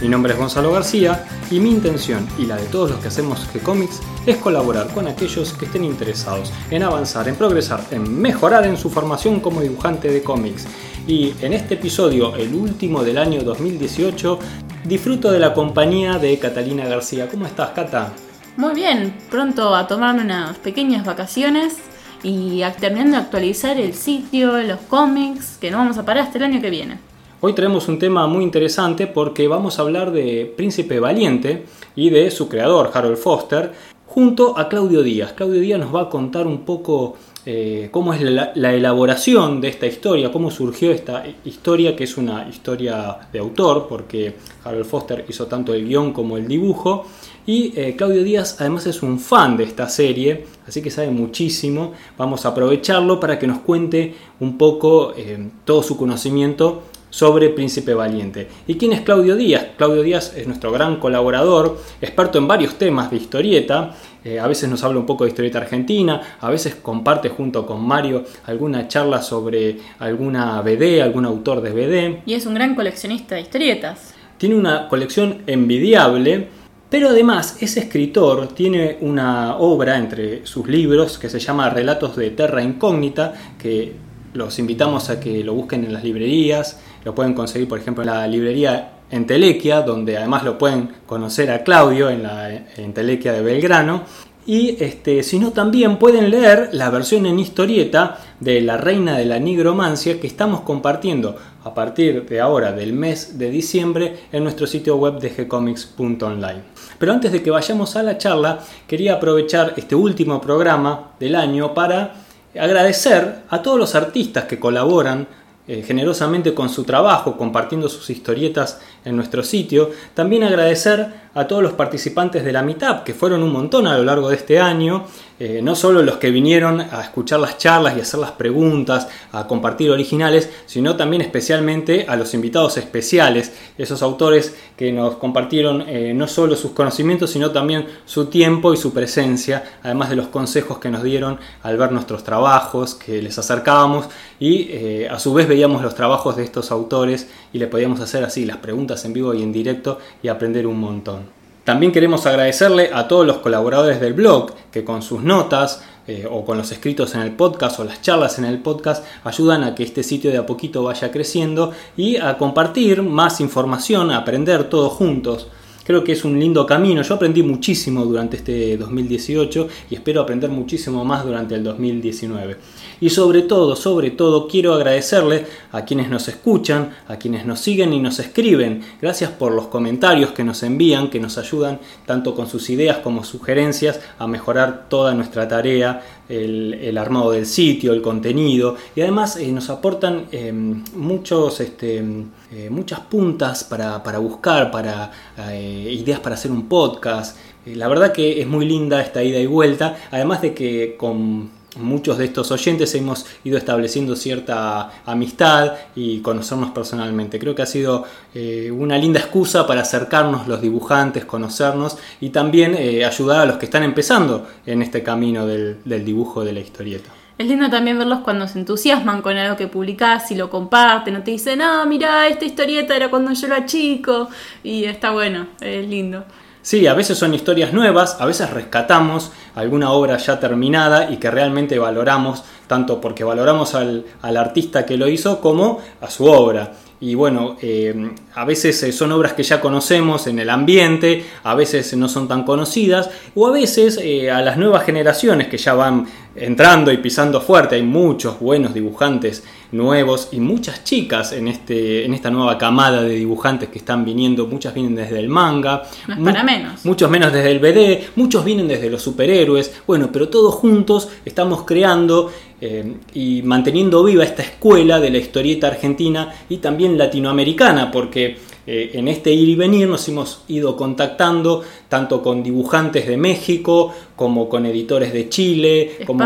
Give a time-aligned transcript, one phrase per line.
[0.00, 3.48] Mi nombre es Gonzalo García y mi intención y la de todos los que hacemos
[3.52, 8.76] G-Comics es colaborar con aquellos que estén interesados en avanzar, en progresar, en mejorar en
[8.76, 10.68] su formación como dibujante de cómics.
[11.08, 14.38] Y en este episodio, el último del año 2018,
[14.84, 17.28] disfruto de la compañía de Catalina García.
[17.28, 18.12] ¿Cómo estás, Cata?
[18.56, 21.74] Muy bien, pronto a tomarme unas pequeñas vacaciones
[22.22, 26.44] y terminando de actualizar el sitio, los cómics, que no vamos a parar hasta el
[26.44, 27.07] año que viene.
[27.40, 32.32] Hoy traemos un tema muy interesante porque vamos a hablar de Príncipe Valiente y de
[32.32, 33.70] su creador, Harold Foster,
[34.08, 35.34] junto a Claudio Díaz.
[35.34, 37.14] Claudio Díaz nos va a contar un poco
[37.46, 42.48] eh, cómo es la, elaboración de esta historia, cómo surgió esta historia, que es una
[42.48, 47.06] historia de autor, porque Harold Foster hizo tanto el guion como el dibujo.
[47.46, 51.92] Y eh, Claudio Díaz además es un fan de esta serie, así que sabe muchísimo.
[52.18, 57.94] Vamos a aprovecharlo para que nos cuente un poco eh, todo su conocimiento sobre Príncipe
[57.94, 58.48] Valiente.
[58.66, 59.68] ¿Y quién es Claudio Díaz?
[59.76, 63.94] Claudio Díaz es nuestro gran colaborador, experto en varios temas de historieta,
[64.24, 67.86] eh, a veces nos habla un poco de historieta argentina, a veces comparte junto con
[67.86, 72.22] Mario alguna charla sobre alguna BD, algún autor de BD.
[72.26, 74.14] Y es un gran coleccionista de historietas.
[74.36, 76.48] Tiene una colección envidiable,
[76.90, 82.30] pero además ese escritor tiene una obra entre sus libros que se llama Relatos de
[82.30, 83.94] Terra Incógnita, que
[84.34, 88.10] los invitamos a que lo busquen en las librerías, lo pueden conseguir, por ejemplo, en
[88.10, 94.02] la librería Entelequia, donde además lo pueden conocer a Claudio en la Entelequia de Belgrano.
[94.44, 99.24] Y este, si no, también pueden leer la versión en historieta de La Reina de
[99.24, 101.34] la Nigromancia que estamos compartiendo
[101.64, 106.60] a partir de ahora, del mes de diciembre, en nuestro sitio web de gcomics.online.
[106.98, 111.72] Pero antes de que vayamos a la charla, quería aprovechar este último programa del año
[111.72, 112.16] para
[112.54, 115.26] agradecer a todos los artistas que colaboran
[115.68, 119.90] eh, generosamente con su trabajo, compartiendo sus historietas en nuestro sitio.
[120.14, 124.04] También agradecer a todos los participantes de la Meetup, que fueron un montón a lo
[124.04, 125.04] largo de este año,
[125.38, 129.46] eh, no solo los que vinieron a escuchar las charlas y hacer las preguntas, a
[129.46, 136.12] compartir originales, sino también especialmente a los invitados especiales, esos autores que nos compartieron eh,
[136.12, 140.78] no solo sus conocimientos, sino también su tiempo y su presencia, además de los consejos
[140.78, 144.06] que nos dieron al ver nuestros trabajos, que les acercábamos
[144.40, 148.24] y eh, a su vez veíamos los trabajos de estos autores y le podíamos hacer
[148.24, 151.38] así las preguntas en vivo y en directo y aprender un montón.
[151.64, 156.42] También queremos agradecerle a todos los colaboradores del blog que con sus notas eh, o
[156.42, 159.82] con los escritos en el podcast o las charlas en el podcast ayudan a que
[159.82, 164.94] este sitio de a poquito vaya creciendo y a compartir más información, a aprender todos
[164.94, 165.48] juntos.
[165.88, 167.00] Creo que es un lindo camino.
[167.00, 172.58] Yo aprendí muchísimo durante este 2018 y espero aprender muchísimo más durante el 2019.
[173.00, 177.94] Y sobre todo, sobre todo, quiero agradecerle a quienes nos escuchan, a quienes nos siguen
[177.94, 178.82] y nos escriben.
[179.00, 183.24] Gracias por los comentarios que nos envían, que nos ayudan tanto con sus ideas como
[183.24, 188.76] sugerencias a mejorar toda nuestra tarea, el, armado del sitio, el contenido.
[188.94, 192.04] Y además eh, nos aportan eh, muchos, este,
[192.52, 195.10] eh, muchas puntas para, buscar, para
[195.52, 197.36] ideas para hacer un podcast.
[197.66, 202.18] La verdad que es muy linda esta ida y vuelta, además de que con muchos
[202.18, 207.38] de estos oyentes hemos ido estableciendo cierta amistad y conocernos personalmente.
[207.38, 208.04] Creo que ha sido
[208.34, 213.58] eh, una linda excusa para acercarnos los dibujantes, conocernos y también eh, ayudar a los
[213.58, 217.10] que están empezando en este camino del, dibujo de la historieta.
[217.38, 221.22] Es lindo también verlos cuando se entusiasman con algo que publicás y lo comparten, o
[221.22, 224.28] te dicen, ah, mira, esta historieta era cuando yo era chico,
[224.64, 226.24] y está bueno, es lindo.
[226.68, 231.30] Sí, a veces son historias nuevas, a veces rescatamos alguna obra ya terminada y que
[231.30, 236.74] realmente valoramos, tanto porque valoramos al, artista que lo hizo como a su obra.
[237.00, 241.54] Y bueno, eh, a veces eh, son obras que ya conocemos en el ambiente, a
[241.54, 245.72] veces no son tan conocidas, o a veces eh, a las nuevas generaciones que ya
[245.72, 246.06] van
[246.36, 247.76] entrando y pisando fuerte.
[247.76, 249.42] Hay muchos buenos dibujantes
[249.72, 254.46] nuevos y muchas chicas en, este, en esta nueva camada de dibujantes que están viniendo.
[254.46, 255.82] Muchas vienen desde el manga,
[256.24, 256.84] para menos.
[256.84, 259.80] muchos menos desde el BD, muchos vienen desde los superhéroes.
[259.86, 265.68] Bueno, pero todos juntos estamos creando eh, y manteniendo viva esta escuela de la historieta
[265.68, 268.38] argentina y también latinoamericana, porque
[268.70, 273.94] eh, en este ir y venir nos hemos ido contactando tanto con dibujantes de México
[274.14, 276.22] como con editores de Chile, como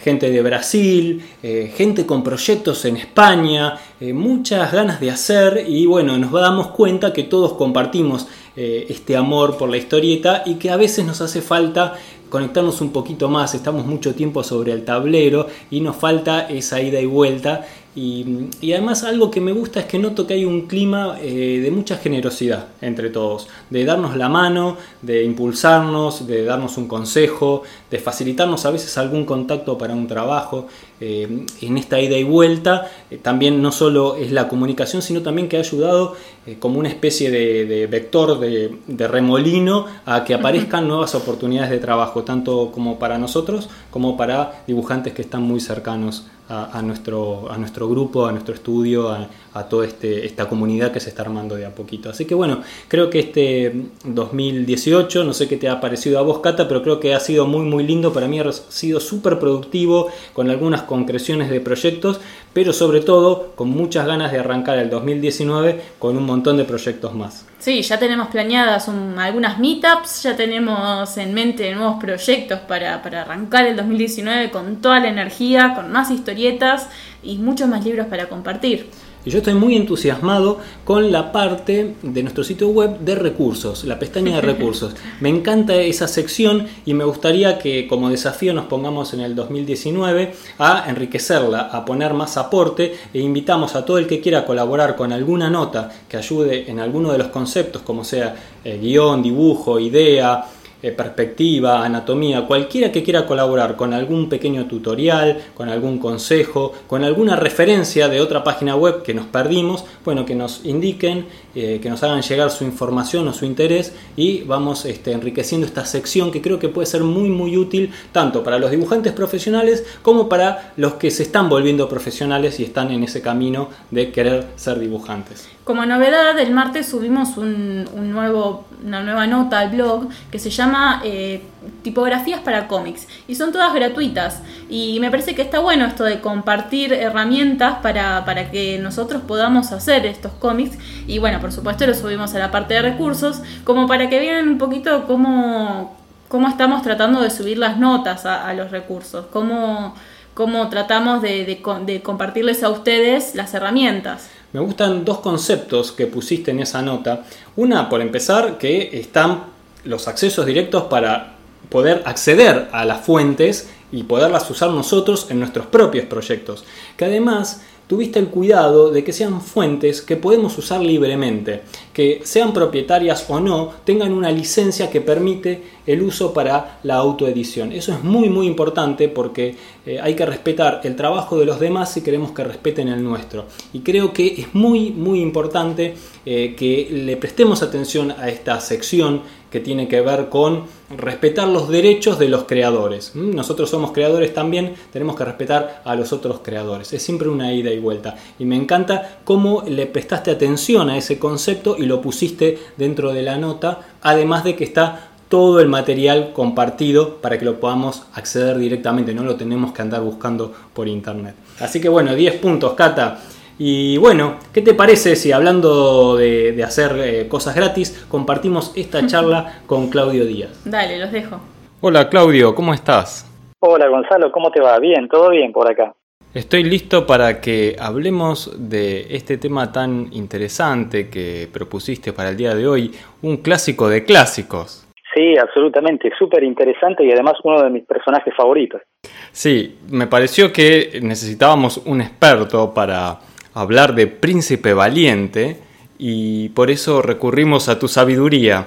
[0.00, 5.84] gente de Brasil, eh, gente con proyectos en España, eh, muchas ganas de hacer y
[5.84, 10.76] bueno, nos damos cuenta que todos compartimos este amor por la historieta y que a
[10.76, 11.94] veces nos hace falta
[12.32, 16.98] conectarnos un poquito más, estamos mucho tiempo sobre el tablero y nos falta esa ida
[16.98, 21.18] y vuelta y, además algo que me gusta es que noto que hay un clima
[21.20, 26.88] eh, de mucha generosidad entre todos, de darnos la mano, de impulsarnos, de darnos un
[26.88, 30.68] consejo, de facilitarnos a veces algún contacto para un trabajo.
[31.04, 35.48] Eh, en esta ida y vuelta eh, también no solo es la comunicación, sino también
[35.48, 36.16] que ha ayudado
[36.60, 42.24] como una especie de, vector de, de, remolino a que aparezcan nuevas oportunidades de trabajo,
[42.24, 47.88] tanto como para nosotros como para dibujantes que están muy cercanos a, nuestro, a nuestro
[47.88, 51.64] grupo, a nuestro estudio, a, a toda este, esta comunidad que se está armando de
[51.64, 52.10] a poquito.
[52.10, 56.40] Así que bueno, creo que este 2018, no sé qué te ha parecido a vos,
[56.40, 58.12] Cata, pero creo que ha sido muy, muy lindo.
[58.12, 62.20] Para mí ha sido súper productivo, con algunas concreciones de proyectos,
[62.52, 67.14] pero sobre todo con muchas ganas de arrancar el 2019 con un montón de proyectos
[67.14, 67.46] más.
[67.58, 68.88] Sí, ya tenemos planeadas
[69.18, 75.00] algunas meetups, ya tenemos en mente nuevos proyectos para, para arrancar el 2019 con toda
[75.00, 76.88] la energía, con más historietas
[77.22, 78.88] y muchos más libros para compartir.
[79.24, 83.98] Y yo estoy muy entusiasmado con la parte de nuestro sitio web de recursos, la
[83.98, 84.94] pestaña de recursos.
[85.20, 90.34] Me encanta esa sección y me gustaría que como desafío nos pongamos en el 2019
[90.58, 95.12] a enriquecerla, a poner más aporte e invitamos a todo el que quiera colaborar con
[95.12, 98.34] alguna nota que ayude en alguno de los conceptos, como sea
[98.64, 100.44] eh, guion, dibujo, idea,
[100.90, 107.36] perspectiva, anatomía, cualquiera que quiera colaborar con algún pequeño tutorial, con algún consejo, con alguna
[107.36, 112.02] referencia de otra página web que nos perdimos, bueno, que nos indiquen, eh, que nos
[112.02, 116.58] hagan llegar su información o su interés y vamos este, enriqueciendo esta sección que creo
[116.58, 121.10] que puede ser muy muy útil tanto para los dibujantes profesionales como para los que
[121.10, 125.48] se están volviendo profesionales y están en ese camino de querer ser dibujantes.
[125.64, 131.00] Como novedad, el martes subimos un, nuevo, una nueva nota al blog que se llama
[131.04, 131.40] eh,
[131.82, 133.06] Tipografías para cómics.
[133.28, 134.42] Y son todas gratuitas.
[134.68, 139.70] Y me parece que está bueno esto de compartir herramientas para, para que nosotros podamos
[139.70, 140.76] hacer estos cómics.
[141.06, 144.48] Y bueno, por supuesto lo subimos a la parte de recursos como para que vean
[144.48, 149.94] un poquito cómo, cómo estamos tratando de subir las notas a, los recursos, cómo,
[150.34, 151.44] cómo tratamos de,
[151.86, 154.28] de compartirles a ustedes las herramientas.
[154.52, 157.24] Me gustan dos conceptos que pusiste en esa nota.
[157.56, 159.44] Una, por empezar, que están
[159.84, 161.36] los accesos directos para
[161.68, 166.64] poder acceder a las fuentes y poderlas usar nosotros en nuestros propios proyectos.
[166.96, 167.62] Que además
[167.92, 171.60] tuviste el cuidado de que sean fuentes que podemos usar libremente,
[171.92, 177.70] que sean propietarias o no, tengan una licencia que permite el uso para la autoedición.
[177.70, 181.92] Eso es muy muy importante porque eh, hay que respetar el trabajo de los demás
[181.92, 183.44] si queremos que respeten el nuestro.
[183.74, 189.20] Y creo que es muy muy importante eh, que le prestemos atención a esta sección
[189.52, 190.64] que tiene que ver con
[190.96, 193.12] respetar los derechos de los creadores.
[193.14, 193.34] ¿Mm?
[193.34, 196.92] Nosotros somos creadores también, tenemos que respetar a los otros creadores.
[196.94, 198.16] Es siempre una ida y vuelta.
[198.38, 203.22] Y me encanta cómo le prestaste atención a ese concepto y lo pusiste dentro de
[203.22, 208.58] la nota, además de que está todo el material compartido para que lo podamos acceder
[208.58, 211.34] directamente, no lo tenemos que andar buscando por internet.
[211.60, 213.20] Así que bueno, 10 puntos, Cata.
[213.64, 219.60] Y bueno, ¿qué te parece si hablando de, hacer eh, cosas gratis, compartimos esta charla
[219.68, 220.64] con Claudio Díaz?
[220.64, 221.40] Dale, los dejo.
[221.80, 223.24] Hola Claudio, ¿cómo estás?
[223.60, 224.80] Hola Gonzalo, ¿cómo te va?
[224.80, 225.94] Bien, todo bien por acá.
[226.34, 232.56] Estoy listo para que hablemos de este tema tan interesante que propusiste para el día
[232.56, 232.90] de hoy,
[233.22, 234.88] un clásico de clásicos.
[235.14, 238.82] Sí, absolutamente, súper interesante y además uno de mis personajes favoritos.
[239.30, 243.18] Sí, me pareció que necesitábamos un experto para
[243.54, 245.58] hablar de Príncipe Valiente
[245.98, 248.66] y por eso recurrimos a tu sabiduría.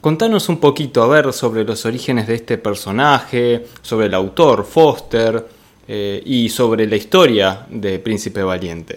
[0.00, 5.42] Contanos un poquito, a ver, sobre los orígenes de este personaje, sobre el autor, Foster,
[5.86, 8.96] eh, y sobre la historia de Príncipe Valiente.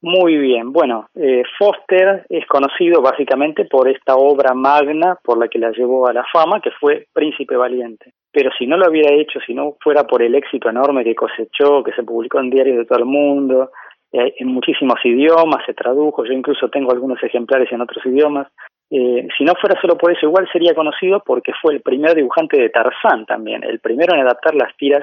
[0.00, 5.60] Muy bien, bueno, eh, Foster es conocido básicamente por esta obra magna por la que
[5.60, 8.12] la llevó a la fama, que fue Príncipe Valiente.
[8.32, 11.84] Pero si no lo hubiera hecho, si no fuera por el éxito enorme que cosechó,
[11.84, 13.70] que se publicó en diarios de todo el mundo,
[14.12, 18.48] eh, en muchísimos idiomas, se tradujo, yo incluso tengo algunos ejemplares en otros idiomas,
[18.90, 22.60] eh, si no fuera solo por eso, igual sería conocido porque fue el primer dibujante
[22.60, 25.02] de Tarzán también, el primero en adaptar las tiras,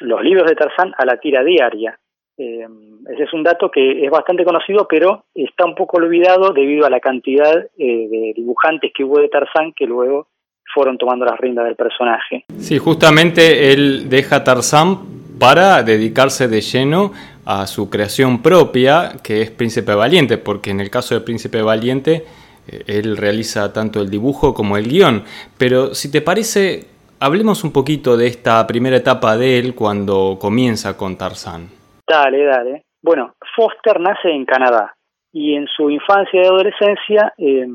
[0.00, 1.98] los libros de Tarzán a la tira diaria
[2.38, 2.66] Eh,
[3.12, 6.90] ese es un dato que es bastante conocido, pero está un poco olvidado debido a
[6.90, 10.28] la cantidad eh, de dibujantes que hubo de Tarzán que luego
[10.74, 12.44] fueron tomando las riendas del personaje.
[12.56, 14.98] Sí, justamente él deja Tarzán
[15.38, 17.12] para dedicarse de lleno
[17.44, 22.24] a su creación propia, que es Príncipe Valiente, porque en el caso de Príncipe Valiente,
[22.68, 25.24] eh, él realiza tanto el dibujo como el guion.
[25.58, 26.86] Pero si te parece,
[27.20, 31.68] hablemos un poquito de esta primera etapa de él cuando comienza con Tarzán.
[32.08, 32.84] Dale, dale.
[33.02, 34.94] Bueno, Foster nace en Canadá
[35.32, 37.66] y en su infancia y adolescencia eh,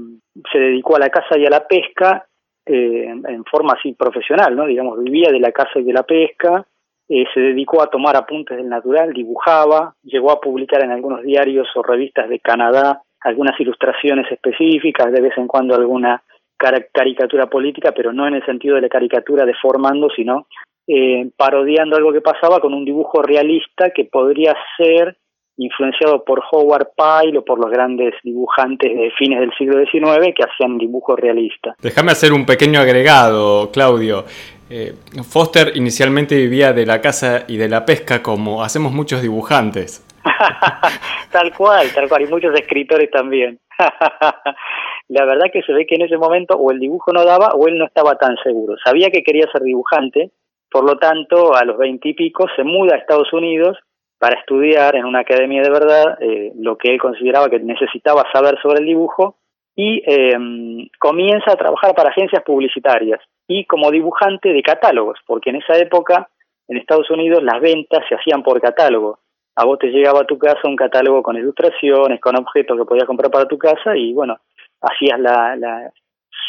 [0.51, 2.25] se dedicó a la caza y a la pesca
[2.65, 4.65] eh, en forma así profesional, ¿no?
[4.65, 6.65] Digamos, vivía de la caza y de la pesca,
[7.09, 11.67] eh, se dedicó a tomar apuntes del natural, dibujaba, llegó a publicar en algunos diarios
[11.75, 16.21] o revistas de Canadá algunas ilustraciones específicas, de vez en cuando alguna
[16.91, 20.47] caricatura política, pero no en el sentido de la caricatura deformando, sino
[20.87, 25.17] eh, parodiando algo que pasaba con un dibujo realista que podría ser
[25.57, 30.43] influenciado por Howard Pyle o por los grandes dibujantes de fines del siglo XIX que
[30.43, 31.75] hacían dibujos realistas.
[31.81, 34.25] Déjame hacer un pequeño agregado, Claudio.
[34.69, 34.93] Eh,
[35.23, 40.05] Foster inicialmente vivía de la caza y de la pesca como hacemos muchos dibujantes.
[41.31, 43.59] tal cual, tal cual, y muchos escritores también.
[45.07, 47.67] la verdad que se ve que en ese momento o el dibujo no daba o
[47.67, 48.75] él no estaba tan seguro.
[48.83, 50.31] Sabía que quería ser dibujante,
[50.69, 53.77] por lo tanto, a los veintipico se muda a Estados Unidos
[54.19, 58.59] para estudiar en una academia de verdad eh, lo que él consideraba que necesitaba saber
[58.61, 59.37] sobre el dibujo
[59.77, 65.57] y em, comienza a trabajar para agencias publicitarias y como dibujante de catálogos, porque en
[65.57, 66.27] esa época
[66.67, 69.19] en Estados Unidos las ventas se hacían por catálogo.
[69.55, 73.05] A vos te llegaba a tu casa un catálogo con ilustraciones, con objetos que podías
[73.05, 74.37] comprar para tu casa y bueno,
[74.81, 75.91] hacías la, la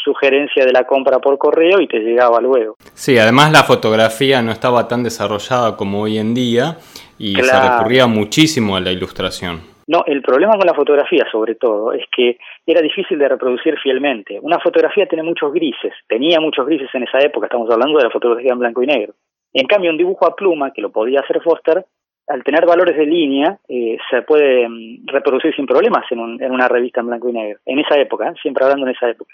[0.03, 2.77] sugerencia de la compra por correo y te llegaba luego.
[2.95, 6.77] Sí, además la fotografía no estaba tan desarrollada como hoy en día
[7.19, 9.68] y se recurría muchísimo a la ilustración.
[9.89, 14.39] No, el problema con la fotografía sobre todo es que era difícil de reproducir fielmente.
[14.39, 18.11] Una fotografía tiene muchos grises, tenía muchos grises en esa época, estamos hablando de la
[18.11, 19.15] fotografía en blanco y negro.
[19.51, 21.83] En cambio, un dibujo a pluma, que lo podía hacer Foster,
[22.27, 26.67] al tener valores de línea, eh, se puede mm, reproducir sin problemas en, en, una
[26.67, 27.59] revista en blanco y negro.
[27.65, 28.33] En esa época, ¿eh?
[28.43, 29.33] siempre hablando en esa época.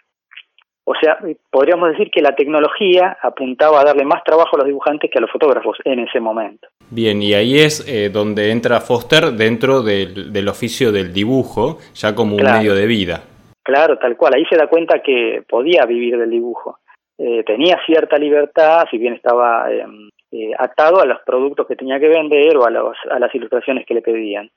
[0.88, 1.18] O sea,
[1.50, 5.22] podríamos decir que la tecnología apuntaba a darle más trabajo a los dibujantes que a
[5.22, 6.68] los fotógrafos en ese momento.
[6.92, 12.36] Bien, y ahí es eh, donde entra Foster dentro del, oficio del dibujo, ya como
[12.36, 13.24] un medio de vida.
[13.64, 14.36] Claro, tal cual.
[14.36, 16.78] Ahí se da cuenta que podía vivir del dibujo.
[17.18, 22.00] Eh, tenía cierta libertad, si bien estaba em, eh, atado a los productos que tenía
[22.00, 22.70] que vender o a,
[23.10, 24.52] a las ilustraciones que le pedían.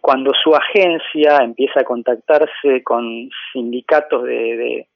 [0.00, 4.88] cuando su agencia empieza a contactarse con sindicatos de de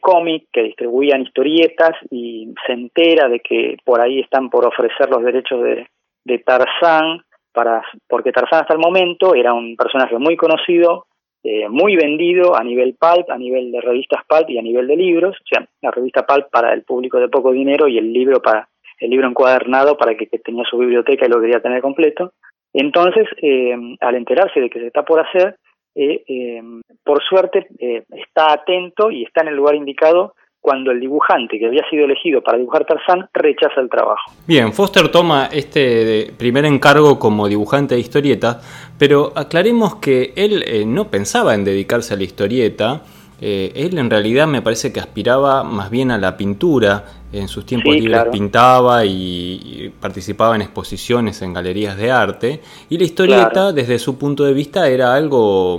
[0.00, 5.22] cómic que distribuían historietas y se entera de que por ahí están por ofrecer los
[5.22, 5.86] derechos de,
[6.24, 11.06] de Tarzán, para, porque Tarzán hasta el momento era un personaje muy conocido,
[11.42, 14.96] eh, muy vendido a nivel pulp, a nivel de revistas pulp y a nivel de
[14.96, 18.42] libros, o sea, la revista pulp para el público de poco dinero y el libro
[18.42, 22.32] para el libro encuadernado para que, que tenía su biblioteca y lo quería tener completo.
[22.72, 25.56] Entonces, eh, al enterarse de que se está por hacer,
[25.98, 26.62] eh, eh,
[27.02, 31.64] por suerte eh, está atento y está en el lugar indicado cuando el dibujante que
[31.64, 34.30] había sido elegido para dibujar Tarzán rechaza el trabajo.
[34.46, 38.60] Bien, Foster toma este primer encargo como dibujante de historieta,
[38.98, 43.02] pero aclaremos que él no pensaba en dedicarse a la historieta,
[43.40, 47.66] eh, él en realidad me parece que aspiraba más bien a la pintura, en sus
[47.66, 53.98] tiempos libres pintaba y, participaba en exposiciones en galerías de arte, y la historieta desde
[53.98, 55.78] su punto de vista era algo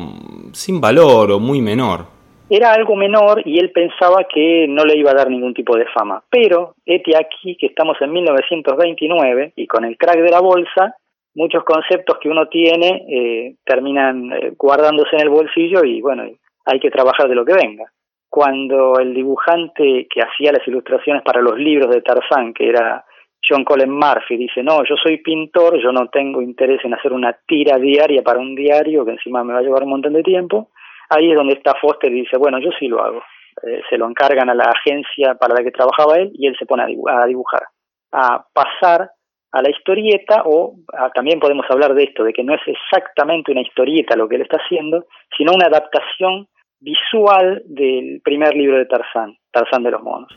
[0.54, 2.06] sin valor o muy menor.
[2.50, 5.86] Era algo menor y él pensaba que no le iba a dar ningún tipo de
[5.94, 6.24] fama.
[6.30, 10.96] Pero, este aquí que estamos en 1929 y con el crack de la bolsa,
[11.36, 16.24] muchos conceptos que uno tiene eh, terminan eh, guardándose en el bolsillo y bueno,
[16.68, 17.86] hay que trabajar de lo que venga.
[18.30, 23.04] Cuando el dibujante que hacía las ilustraciones para los libros de Tarzán, que era
[23.48, 27.38] John Colin Murphy, dice, no, yo soy pintor, yo no tengo interés en hacer una
[27.48, 30.70] tira diaria para un diario, que encima me va a llevar un montón de tiempo,
[31.10, 33.24] ahí es donde está Foster y dice, bueno, yo sí lo hago.
[33.64, 36.66] Eh, se lo encargan a la agencia para la que trabajaba él y él se
[36.66, 37.64] pone a dibujar,
[38.12, 39.10] a pasar
[39.52, 40.76] a la historieta o
[41.16, 44.42] también podemos hablar de esto, de que no es exactamente una historieta lo que él
[44.42, 45.06] está haciendo,
[45.36, 46.48] sino una adaptación
[46.80, 50.30] visual del primer libro de Tarzán, Tarzán de los monos.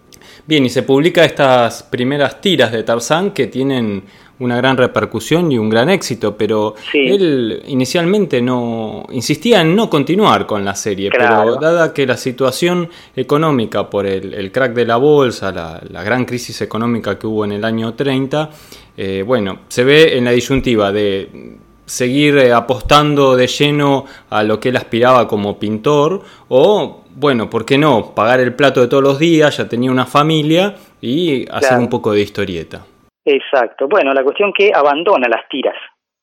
[0.47, 4.03] Bien, y se publica estas primeras tiras de Tarzán que tienen
[4.39, 10.47] una gran repercusión y un gran éxito, pero él inicialmente no insistía en no continuar
[10.47, 15.53] con la serie, pero dada que la situación económica por el, crack de la bolsa,
[15.53, 18.51] la, la, gran crisis económica que hubo en el año 30,
[18.97, 21.59] eh, bueno, se ve en la disyuntiva de
[21.91, 27.67] seguir eh, apostando de lleno a lo que él aspiraba como pintor o, bueno, ¿por
[27.67, 28.15] qué no?
[28.15, 32.13] Pagar el plato de todos los días, ya tenía una familia y hacer un poco
[32.13, 32.87] de historieta.
[33.25, 33.89] Exacto.
[33.89, 35.77] Bueno, la cuestión que abandona las tiras,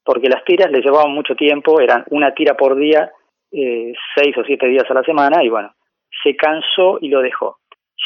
[0.03, 3.11] porque las tiras le llevaban mucho tiempo, eran una tira por día,
[3.51, 5.73] eh, seis o siete días a la semana y bueno,
[6.23, 7.57] se cansó y lo dejó.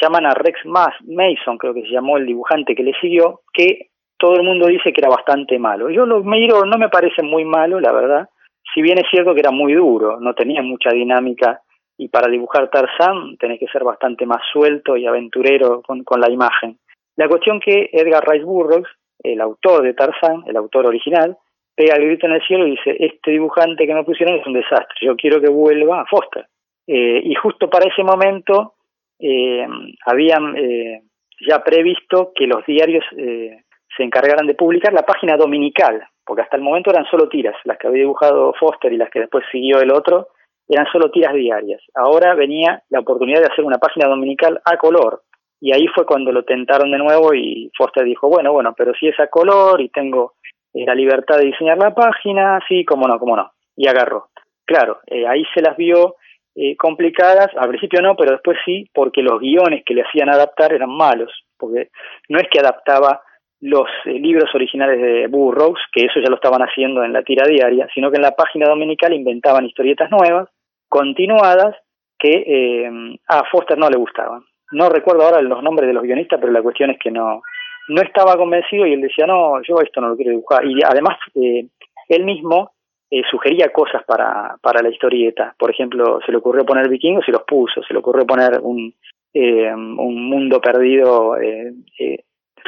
[0.01, 3.90] Llaman a Rex Mason, creo que se llamó el dibujante que le siguió, que
[4.21, 5.89] todo el mundo dice que era bastante malo.
[5.89, 8.29] Yo lo miro, no me parece muy malo, la verdad.
[8.71, 11.61] Si bien es cierto que era muy duro, no tenía mucha dinámica
[11.97, 16.29] y para dibujar Tarzán tenés que ser bastante más suelto y aventurero con, con la
[16.29, 16.77] imagen.
[17.15, 18.89] La cuestión que Edgar Rice Burroughs,
[19.23, 21.35] el autor de Tarzán, el autor original,
[21.75, 24.53] pega el grito en el cielo y dice, este dibujante que me pusieron es un
[24.53, 26.45] desastre, yo quiero que vuelva a Foster.
[26.85, 28.75] Eh, y justo para ese momento
[29.19, 29.65] eh,
[30.05, 31.01] habían eh,
[31.47, 33.63] ya previsto que los diarios eh,
[33.95, 37.77] se encargaran de publicar la página dominical, porque hasta el momento eran solo tiras, las
[37.77, 40.29] que había dibujado Foster y las que después siguió el otro,
[40.67, 41.81] eran solo tiras diarias.
[41.95, 45.23] Ahora venía la oportunidad de hacer una página dominical a color,
[45.59, 49.07] y ahí fue cuando lo tentaron de nuevo y Foster dijo, bueno, bueno, pero si
[49.07, 50.33] es a color y tengo
[50.73, 54.29] la libertad de diseñar la página, sí, cómo no, cómo no, y agarró.
[54.65, 56.15] Claro, ahí se las vio
[56.55, 60.73] eh, complicadas, al principio no, pero después sí, porque los guiones que le hacían adaptar
[60.73, 61.89] eran malos, porque
[62.29, 63.21] no es que adaptaba
[63.61, 67.47] los eh, libros originales de Burroughs, que eso ya lo estaban haciendo en la tira
[67.47, 70.49] diaria, sino que en la página dominical inventaban historietas nuevas,
[70.89, 71.75] continuadas,
[72.17, 72.91] que eh,
[73.27, 74.43] a Foster no le gustaban.
[74.71, 77.41] No recuerdo ahora los nombres de los guionistas, pero la cuestión es que no,
[77.89, 80.65] no estaba convencido y él decía, no, yo esto no lo quiero dibujar.
[80.65, 81.67] Y además, eh,
[82.07, 82.71] él mismo
[83.11, 85.53] eh, sugería cosas para, para la historieta.
[85.57, 88.93] Por ejemplo, se le ocurrió poner vikingos y los puso, se le ocurrió poner un,
[89.33, 91.35] un mundo perdido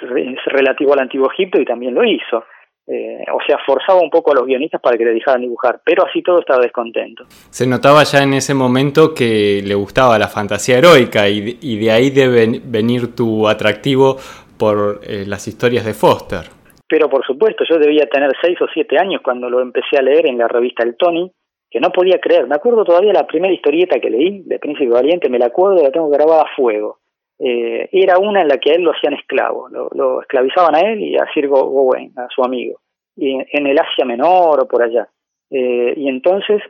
[0.01, 2.45] eh, eh relativo al antiguo Egipto y también lo hizo.
[2.85, 6.05] Eh, o sea, forzaba un poco a los guionistas para que le dejaran dibujar, pero
[6.05, 7.23] así todo estaba descontento.
[7.49, 11.91] Se notaba ya en ese momento que le gustaba la fantasía heroica y, y de
[11.91, 14.17] ahí debe venir tu atractivo
[14.59, 16.41] por las historias de Foster.
[16.87, 20.27] Pero por supuesto, yo debía tener seis o siete años cuando lo empecé a leer
[20.27, 21.31] en la revista El Tony,
[21.73, 22.45] que no podía creer.
[22.47, 25.91] Me acuerdo todavía la primera historieta que leí, de Príncipe Valiente, me la acuerdo, la
[25.91, 26.99] tengo grabada a fuego.
[27.39, 31.01] Eh, era una en la que a él lo hacían esclavo, lo, esclavizaban a él
[31.01, 32.79] y a Sir Gawain, a su amigo,
[33.15, 35.07] y en el Asia Menor o por allá.
[35.49, 36.61] Eh, y entonces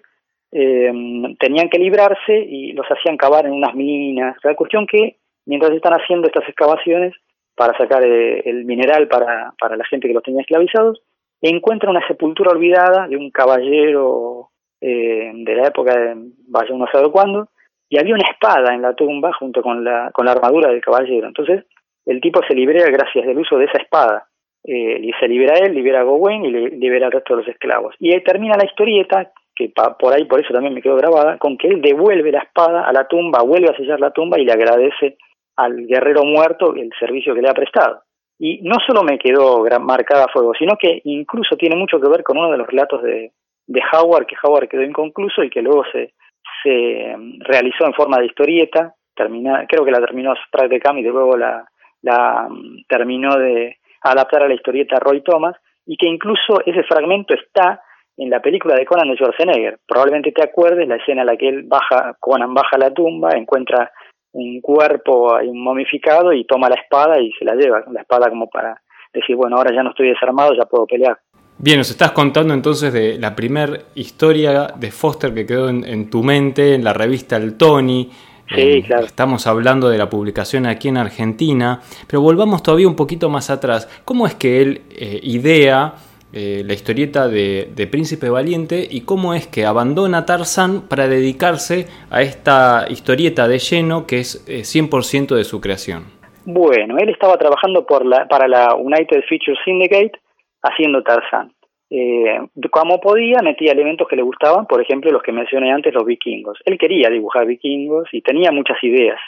[0.52, 0.92] eh,
[1.40, 4.38] tenían que librarse y los hacían cavar en unas minas.
[4.44, 7.14] La cuestión que, mientras están haciendo estas excavaciones,
[7.56, 11.02] para sacar eh, el mineral para, para la gente que los tenía esclavizados,
[11.42, 14.50] encuentra una sepultura olvidada de un caballero
[14.82, 16.16] eh, de la época de
[16.48, 17.50] vaya uno sabe cuándo,
[17.94, 21.28] y había una espada en la tumba junto con la, con la armadura del caballero.
[21.28, 21.64] Entonces,
[22.08, 24.26] el tipo se libera gracias al uso de esa espada.
[24.64, 27.94] Eh, y se libera él, libera a Gawain y libera al resto de los esclavos.
[28.00, 31.56] Y ahí termina la historieta, que por ahí por eso también me quedó grabada, con
[31.56, 34.54] que él devuelve la espada a la tumba, vuelve a sellar la tumba y le
[34.54, 35.18] agradece
[35.56, 38.02] al guerrero muerto el servicio que le ha prestado.
[38.40, 42.24] Y no solo me quedó marcada a fuego, sino que incluso tiene mucho que ver
[42.24, 43.34] con uno de los relatos de,
[43.68, 46.14] de Howard, que Howard quedó inconcluso y que luego se,
[46.64, 51.04] se realizó en forma de historieta, termina, creo que la terminó Sprague de Cam y
[51.04, 51.66] luego la,
[52.02, 57.34] la mm, terminó de adaptar a la historieta Roy Thomas, y que incluso ese fragmento
[57.34, 57.82] está
[58.18, 59.80] en la película de Conan de Schwarzenegger.
[59.88, 63.92] Probablemente te acuerdes la escena en la que él baja, Conan baja la tumba, encuentra
[64.34, 68.82] un cuerpo momificado y toma la espada y se la lleva, la espada como para
[69.14, 71.18] decir, bueno, ahora ya no estoy desarmado, ya puedo pelear.
[71.58, 76.24] Bien, nos estás contando entonces de la primera historia de Foster que quedó en, tu
[76.24, 78.10] mente, en la revista El Tony.
[78.50, 79.06] Sí, eh, claro.
[79.06, 83.88] Estamos hablando de la publicación aquí en Argentina, pero volvamos todavía un poquito más atrás.
[84.04, 85.94] ¿Cómo es que él eh, idea
[86.36, 92.24] eh, la historieta de, Príncipe Valiente y cómo es que abandona Tarzán para dedicarse a
[92.24, 96.06] esta historieta de lleno que es 100% eh, de su creación.
[96.46, 100.23] Bueno, él estaba trabajando por la, para la United Feature Syndicate
[100.64, 101.52] haciendo Tarzán.
[101.90, 102.40] Eh,
[102.72, 106.58] como podía, metía elementos que le gustaban, por ejemplo, los que mencioné antes, los vikingos.
[106.66, 109.20] Él quería dibujar vikingos y tenía muchas ideas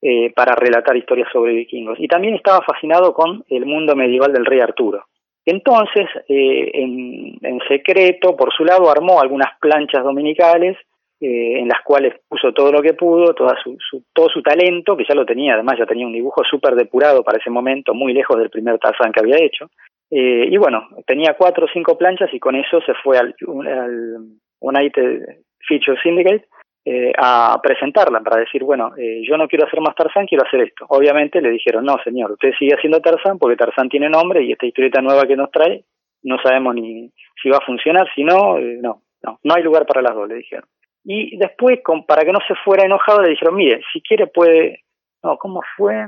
[0.00, 2.00] eh, para relatar historias sobre vikingos.
[2.00, 5.04] Y también estaba fascinado con el mundo medieval del rey Arturo.
[5.44, 10.78] Entonces, eh, en, secreto, por su lado, armó algunas planchas dominicales
[11.20, 13.76] eh, en las cuales puso todo lo que pudo, toda su,
[14.12, 17.38] todo su talento, que ya lo tenía, además ya tenía un dibujo súper depurado para
[17.38, 19.70] ese momento, muy lejos del primer Tarzan que había hecho.
[20.10, 23.34] Eh, y bueno, tenía cuatro o cinco planchas y con eso se fue al,
[23.66, 24.18] al
[24.60, 25.22] United
[25.66, 26.46] Feature Syndicate
[26.86, 30.60] eh, a presentarla para decir, bueno, eh, yo no quiero hacer más Tarzán, quiero hacer
[30.60, 30.84] esto.
[30.88, 34.66] Obviamente le dijeron, no, señor, usted sigue haciendo Tarzán porque Tarzán tiene nombre y esta
[34.66, 35.84] historieta nueva que nos trae
[36.24, 39.86] no sabemos ni si va a funcionar, si no, eh, no, no, no hay lugar
[39.86, 40.66] para las dos, le dijeron.
[41.04, 44.80] Y después, con, para que no se fuera enojado, le dijeron, mire, si quiere puede,
[45.22, 46.06] no, ¿cómo fue?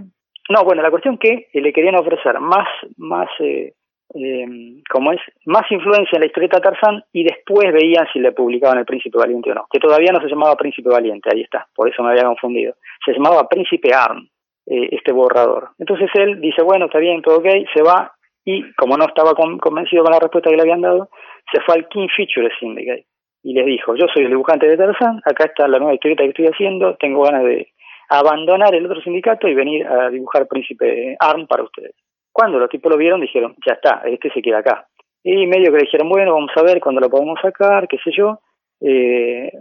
[0.49, 3.75] No, bueno, la cuestión que le querían ofrecer más, más, eh,
[4.15, 8.87] eh, es, más influencia en la historieta Tarzán y después veían si le publicaban El
[8.87, 12.03] Príncipe Valiente o no, que todavía no se llamaba Príncipe Valiente, ahí está, por eso
[12.03, 12.75] me había confundido.
[13.05, 14.29] Se llamaba Príncipe Arm,
[14.67, 15.71] eh, este borrador.
[15.79, 18.13] Entonces él dice, bueno, está bien, todo ok, se va
[18.45, 21.11] y como no estaba convencido con la respuesta que le habían dado,
[21.53, 23.07] se fue al King Features Syndicate
[23.47, 26.31] y les dijo, yo soy el dibujante de Tarzán, acá está la nueva historieta que
[26.31, 27.69] estoy haciendo, tengo ganas de
[28.09, 31.95] abandonar el otro sindicato y venir a dibujar Príncipe Arm para ustedes.
[32.33, 34.89] Cuando los tipos lo vieron dijeron, ya está, este se queda acá.
[35.23, 38.11] Y medio que le dijeron, bueno, vamos a ver cuándo lo podemos sacar, qué sé
[38.11, 38.41] yo.
[38.81, 39.53] Eh,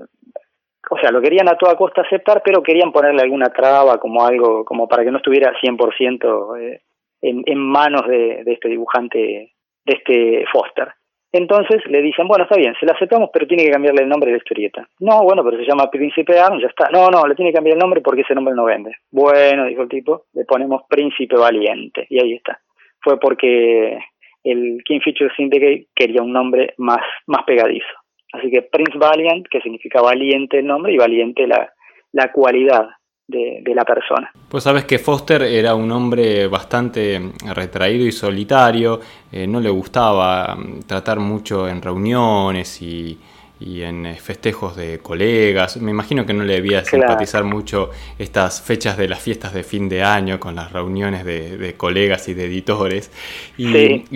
[0.89, 4.65] o sea, lo querían a toda costa aceptar, pero querían ponerle alguna traba como algo,
[4.65, 6.81] como para que no estuviera 100% eh,
[7.21, 9.53] en, en manos de, de este dibujante,
[9.85, 10.94] de este Foster.
[11.37, 14.27] Entonces le dicen, bueno, está bien, se la aceptamos, pero tiene que cambiarle el nombre
[14.27, 14.87] de la historieta.
[15.01, 16.87] No, bueno, pero se llama Príncipe Arm, ya está.
[16.89, 18.95] No, no, le tiene que cambiar el nombre porque ese nombre no vende.
[19.11, 22.07] Bueno, dijo el tipo, le ponemos Príncipe Valiente.
[22.09, 22.61] Y ahí está.
[23.01, 23.99] Fue porque
[24.45, 27.85] el King Feature Syndicate quería un nombre más, más pegadizo.
[28.31, 31.69] Así que Prince Valiant, que significa valiente el nombre, y valiente la,
[32.13, 32.87] la cualidad
[33.27, 34.31] de, la persona.
[34.47, 38.99] Pues sabes que Foster era un hombre bastante retraído y solitario,
[39.31, 43.17] eh, no le gustaba mm, tratar mucho en reuniones y
[43.59, 45.77] y en eh, festejos de colegas.
[45.77, 47.89] Me imagino que no le debía simpatizar mucho
[48.19, 52.33] estas fechas de las fiestas de fin de año con las reuniones de, colegas y
[52.33, 53.11] de editores
[53.57, 53.65] y,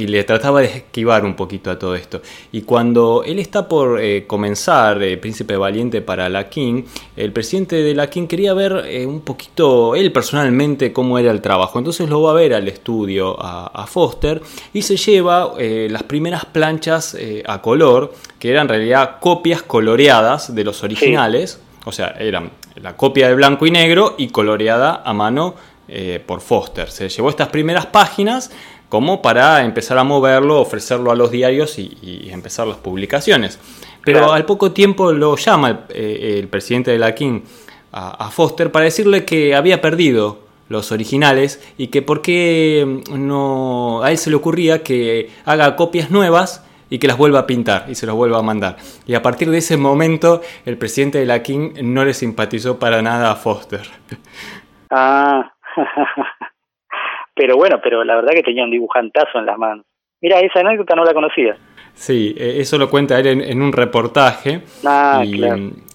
[0.10, 2.22] le trataba de esquivar un poquito a todo esto.
[2.52, 6.84] Y cuando él está por eh, comenzar eh, Príncipe Valiente para la King,
[7.16, 11.80] el presidente de la King quería ver un poquito él personalmente cómo era el trabajo.
[11.80, 14.42] Entonces lo va a ver al estudio a, Foster
[14.74, 20.64] y se lleva las primeras planchas a color que eran en realidad copias coloreadas de
[20.64, 22.50] los originales, o sea, eran
[22.82, 25.54] la copia de blanco y negro y coloreada a mano
[25.88, 26.90] eh, por Foster.
[26.90, 28.50] Se llevó estas primeras páginas
[28.90, 33.60] como para empezar a moverlo, ofrecerlo a los diarios y, empezar las publicaciones.
[34.04, 37.42] Pero al poco tiempo lo llama el, eh, presidente de la King
[37.92, 40.40] a, Foster para decirle que había perdido
[40.70, 46.10] los originales y que por qué no a él se le ocurría que haga copias
[46.10, 48.78] nuevas y que las vuelva a pintar y se los vuelva a mandar.
[49.06, 53.02] Y a partir de ese momento, el presidente de la King no le simpatizó para
[53.02, 53.82] nada a Foster.
[54.92, 55.54] Ah,
[57.36, 59.86] pero bueno, pero la verdad que tenía un dibujantazo en las manos.
[60.20, 61.56] Mira, esa anécdota no la conocía.
[61.94, 64.62] Sí, e, eso lo cuenta él en, un reportaje.
[64.86, 65.44] Ah, y,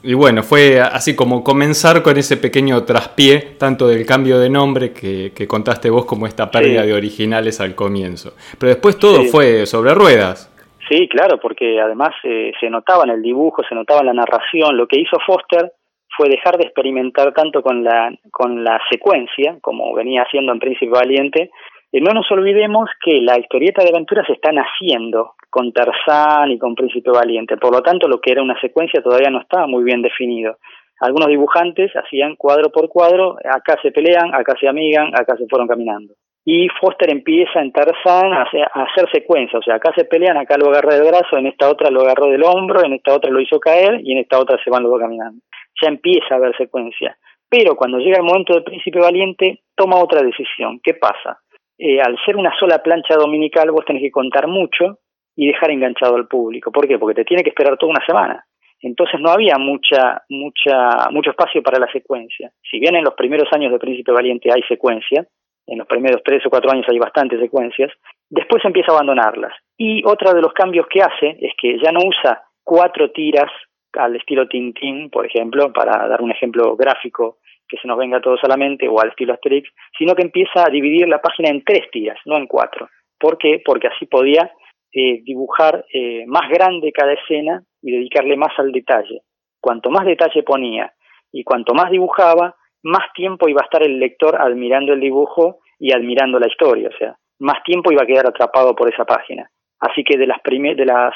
[0.03, 4.93] y, bueno, fue así como comenzar con ese pequeño traspié, tanto del cambio de nombre
[4.93, 8.35] que, contaste vos como esta pérdida de originales al comienzo.
[8.59, 10.54] Pero después todo fue sobre ruedas.
[10.89, 14.77] Sí, claro, porque además eh, se notaba en el dibujo, se notaba en la narración.
[14.77, 15.73] Lo que hizo Foster
[16.17, 20.91] fue dejar de experimentar tanto con la, con la secuencia, como venía haciendo en Príncipe
[20.91, 21.51] Valiente.
[21.91, 26.59] Y no nos olvidemos que la historieta de aventuras se está naciendo con Tarzán y
[26.59, 27.57] con Príncipe Valiente.
[27.57, 30.59] Por lo tanto, lo que era una secuencia todavía no estaba muy bien definido.
[31.01, 35.67] Algunos dibujantes hacían cuadro por cuadro, acá se pelean, acá se amigan, acá se fueron
[35.67, 36.15] caminando
[36.45, 40.69] y Foster empieza en Tarzán a hacer, secuencia, o sea, acá se pelean, acá lo
[40.69, 43.59] agarra del brazo, en esta otra lo agarró del hombro, en esta otra lo hizo
[43.59, 45.41] caer y en esta otra se van los dos caminando.
[45.81, 47.17] Ya empieza a haber secuencia.
[47.49, 50.81] Pero cuando llega el momento del príncipe valiente, toma otra decisión.
[50.83, 51.39] ¿Qué pasa?
[51.79, 54.99] Eh, al ser una sola plancha dominical, vos tenés que contar mucho
[55.37, 56.71] y dejar enganchado al público.
[56.71, 56.99] ¿Por qué?
[56.99, 58.45] Porque te tiene que esperar toda una semana.
[58.81, 62.53] Entonces no había mucha, mucha, mucho espacio para la secuencia.
[62.71, 65.27] Si bien en los primeros años de Príncipe Valiente hay secuencia,
[65.67, 67.91] en los primeros tres o cuatro años hay bastantes secuencias,
[68.29, 69.53] después empieza a abandonarlas.
[69.77, 73.51] Y otro de los cambios que hace es que ya no usa cuatro tiras
[73.95, 78.21] al estilo Tintín, por ejemplo, para dar un ejemplo gráfico que se nos venga a
[78.21, 81.49] todos a la mente, o al estilo Asterix, sino que empieza a dividir la página
[81.49, 82.89] en tres tiras, no en cuatro.
[83.19, 83.63] ¿Por qué?
[83.65, 84.53] Porque así podía
[84.93, 89.23] eh, dibujar eh, más grande cada escena y dedicarle más al detalle.
[89.61, 90.93] Cuanto más detalle ponía
[91.33, 95.93] y cuanto más dibujaba, más tiempo iba a estar el lector admirando el dibujo y
[95.93, 99.51] admirando la historia, o sea, más tiempo iba a quedar atrapado por esa página.
[99.81, 101.13] Así que de las, de las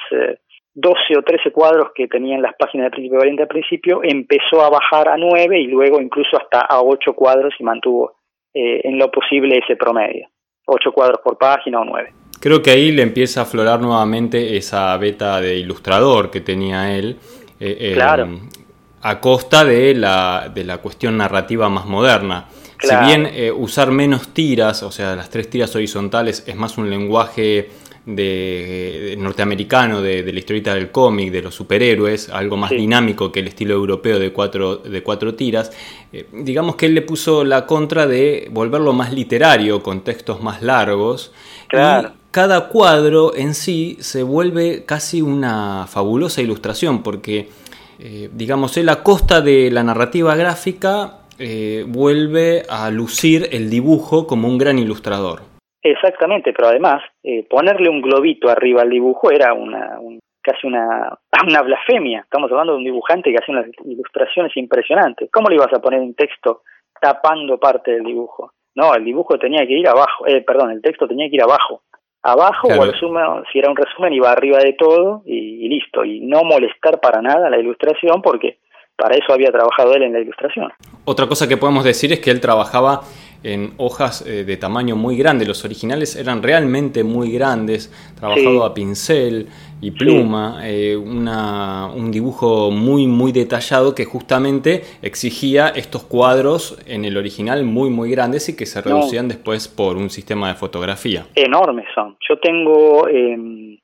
[0.75, 4.63] 12 eh, o 13 cuadros que tenían las páginas de Príncipe Valiente al principio, empezó
[4.63, 8.17] a bajar a 9 y luego incluso hasta a 8 cuadros y mantuvo
[8.53, 10.29] eh, en lo posible ese promedio.
[10.67, 12.13] 8 cuadros por página o 9.
[12.41, 17.17] Creo que ahí le empieza a aflorar nuevamente esa beta de ilustrador que tenía él.
[17.61, 18.29] Eh, claro
[19.03, 22.49] a costa de la, de la cuestión narrativa más moderna.
[22.81, 26.89] Si bien eh, usar menos tiras, o sea, las tres tiras horizontales es más un
[26.89, 27.71] lenguaje
[28.07, 33.49] de, norteamericano de, la historieta del cómic, de los superhéroes, algo más dinámico que el
[33.49, 35.73] estilo europeo de cuatro, de cuatro tiras.
[36.13, 40.63] Eh, digamos que él le puso la contra de volverlo más literario, con textos más
[40.63, 41.33] largos.
[41.69, 42.11] Claro.
[42.15, 47.51] Y cada cuadro en sí se vuelve casi una fabulosa ilustración, porque,
[47.99, 54.27] eh, digamos, él a costa de la narrativa gráfica eh, vuelve a lucir el dibujo
[54.27, 55.41] como un gran ilustrador.
[55.83, 59.99] Exactamente, pero además eh, ponerle un globito arriba al dibujo era una,
[60.43, 62.21] casi una, una blasfemia.
[62.21, 65.31] Estamos hablando de un dibujante que hace unas ilustraciones impresionantes.
[65.33, 66.63] ¿Cómo le ibas a poner un texto
[67.01, 68.53] tapando parte del dibujo?
[68.75, 71.83] No, el dibujo tenía que ir abajo, eh, perdón, el texto tenía que ir abajo.
[72.23, 76.43] Abajo o resumen, si era un resumen iba arriba de todo y listo, y no
[76.43, 78.59] molestar para nada la ilustración porque
[78.97, 80.73] para eso había trabajado él en la ilustración.
[81.05, 83.03] Otra cosa que podemos decir es que él trabajaba
[83.43, 85.47] en hojas eh, de tamaño muy grande.
[85.47, 89.47] Los originales eran realmente muy grandes, trabajado a pincel
[89.81, 97.17] y pluma, eh, un dibujo muy muy detallado que justamente exigía estos cuadros en el
[97.17, 101.27] original muy muy grandes y que se reducían después por un sistema de fotografía.
[101.35, 102.17] Enormes son.
[102.29, 103.79] Yo tengo em,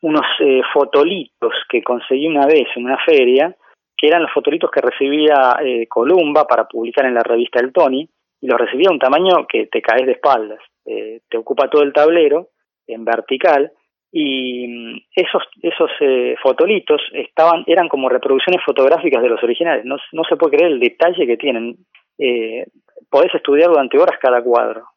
[0.00, 3.54] unos eh, fotolitos que conseguí una vez en una feria,
[3.96, 5.56] que eran los fotolitos que recibía
[5.88, 8.08] Columba para publicar en la revista El Tony,
[8.44, 11.82] y lo recibía a un tamaño que te caes de espaldas, eh, te ocupa todo
[11.82, 12.48] el tablero
[12.86, 13.72] en vertical
[14.12, 19.96] y mm, esos esos eh, fotolitos estaban eran como reproducciones fotográficas de los originales, no,
[20.12, 21.74] no se puede creer el detalle que tienen.
[22.18, 22.66] Eh,
[23.10, 24.88] podés estudiar durante horas cada cuadro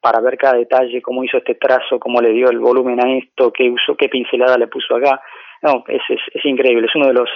[0.00, 3.52] para, ver cada detalle, cómo hizo este trazo, cómo le dio el volumen a esto,
[3.52, 5.20] qué usó, qué pincelada le puso acá.
[5.60, 7.28] No, es, es increíble, es uno de los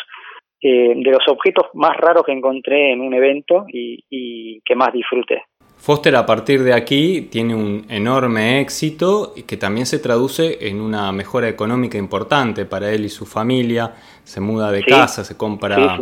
[0.65, 5.43] eh, de los objetos más raros que encontré en un evento y, que más disfruté.
[5.77, 10.81] Foster a partir de aquí tiene un enorme éxito y que también se traduce en
[10.81, 13.93] una mejora económica importante para él y su familia.
[14.23, 15.99] Se muda de casa, se compra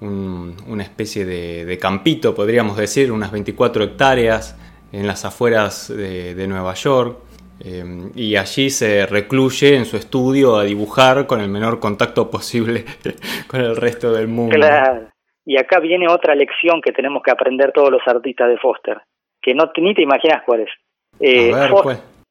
[0.00, 4.58] una especie de, campito, podríamos decir, unas 24 hectáreas
[4.92, 7.31] en las afueras de Nueva York.
[7.64, 12.84] Em, y allí se recluye en su estudio a dibujar con el menor contacto posible
[13.48, 14.54] con el resto del mundo.
[14.54, 15.08] Claro.
[15.44, 19.00] Y acá viene otra lección que tenemos que aprender todos los artistas de Foster,
[19.40, 20.70] que no ni te imaginas cuál es.
[21.20, 21.52] Eh,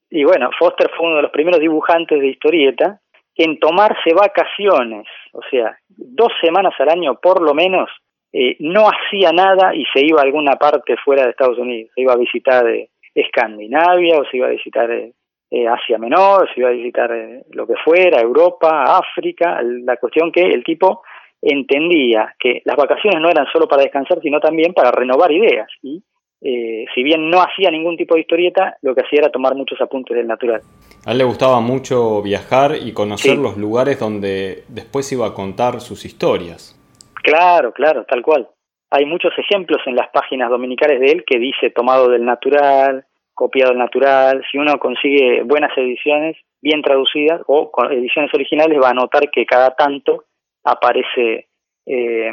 [0.10, 3.00] y bueno, Foster fue uno de los primeros dibujantes de historieta
[3.42, 7.90] en tomarse vacaciones, o sea, dos semanas al año por lo menos,
[8.32, 12.02] eh, no hacía nada y se iba a alguna parte fuera de Estados Unidos, se
[12.02, 15.14] iba a visitar eh, Escandinavia o se iba a visitar eh,
[15.52, 20.32] eh, Asia Menor, se iba a visitar eh, lo que fuera, Europa, África, la cuestión
[20.32, 21.04] que el tipo
[21.42, 25.68] entendía que las vacaciones no eran solo para descansar, sino también para renovar ideas.
[25.82, 26.02] Y
[26.40, 29.82] eh, si bien no hacía ningún tipo de historieta, lo que hacía era tomar muchos
[29.82, 30.62] apuntes del natural.
[31.06, 35.82] A él le gustaba mucho viajar y conocer los lugares donde después iba a contar
[35.82, 36.80] sus historias.
[37.24, 38.48] Claro, claro, tal cual.
[38.90, 43.74] Hay muchos ejemplos en las páginas dominicales de él que dice tomado del natural, copiado
[43.74, 49.30] natural, si uno consigue buenas ediciones, bien traducidas o con ediciones originales, va a notar
[49.32, 50.26] que cada tanto
[50.64, 51.48] aparece
[51.86, 52.30] eh,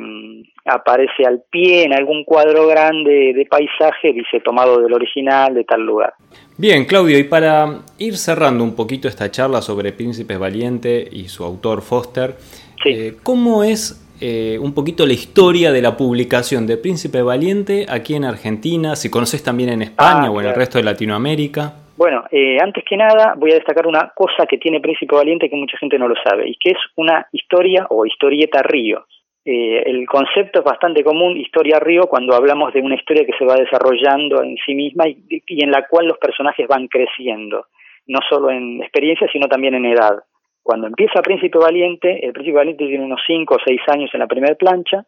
[0.66, 5.86] aparece al pie en algún cuadro grande de paisaje, dice tomado del original de tal
[5.86, 6.12] lugar.
[6.58, 11.44] Bien, Claudio, y para ir cerrando un poquito esta charla sobre Príncipe Valiente y su
[11.44, 12.34] autor Foster,
[12.84, 18.14] eh, ¿cómo es eh, un poquito la historia de la publicación de Príncipe Valiente aquí
[18.14, 21.74] en Argentina, si conoces también en España ah, o en el resto de Latinoamérica.
[21.96, 25.56] Bueno, eh, antes que nada voy a destacar una cosa que tiene Príncipe Valiente que
[25.56, 29.06] mucha gente no lo sabe, y que es una historia o historieta río.
[29.44, 33.44] Eh, el concepto es bastante común, historia río, cuando hablamos de una historia que se
[33.44, 37.66] va desarrollando en sí misma y, y en la cual los personajes van creciendo,
[38.06, 40.22] no solo en experiencia, sino también en edad.
[40.68, 44.26] Cuando empieza Príncipe Valiente, el Príncipe Valiente tiene unos 5 o 6 años en la
[44.26, 45.02] primera plancha,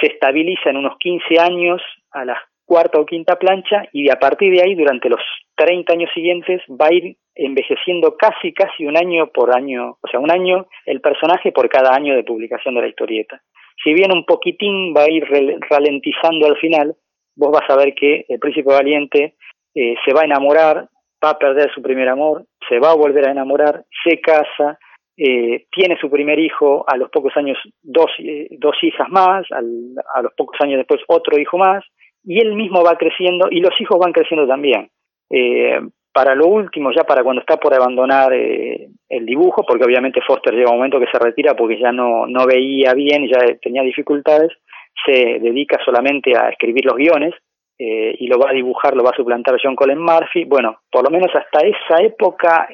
[0.00, 4.52] se estabiliza en unos 15 años a la cuarta o quinta plancha y a partir
[4.52, 5.20] de ahí, durante los
[5.54, 10.18] 30 años siguientes, va a ir envejeciendo casi, casi un año por año, o sea,
[10.18, 13.40] un año el personaje por cada año de publicación de la historieta.
[13.84, 15.24] Si bien un poquitín va a ir
[15.70, 16.96] ralentizando al final,
[17.36, 19.36] vos vas a ver que el príncipe valiente
[19.76, 20.88] eh, se va a enamorar,
[21.24, 24.76] va a perder su primer amor, se va a volver a enamorar, se casa,
[25.16, 30.22] eh, tiene su primer hijo, a los pocos años dos, eh, dos hijas más, a
[30.22, 31.84] los pocos años después otro hijo más,
[32.24, 34.88] y él mismo va creciendo y los hijos van creciendo también.
[35.30, 35.80] Eh,
[36.12, 40.70] para lo último, ya para cuando está por abandonar el dibujo, porque obviamente Foster llega
[40.70, 44.52] un momento que se retira porque ya no, no veía bien ya tenía dificultades,
[45.04, 47.34] se dedica solamente a escribir los guiones
[47.76, 50.44] y lo va a dibujar, lo va a suplantar John Colin Murphy.
[50.44, 52.68] Bueno, por lo menos hasta esa época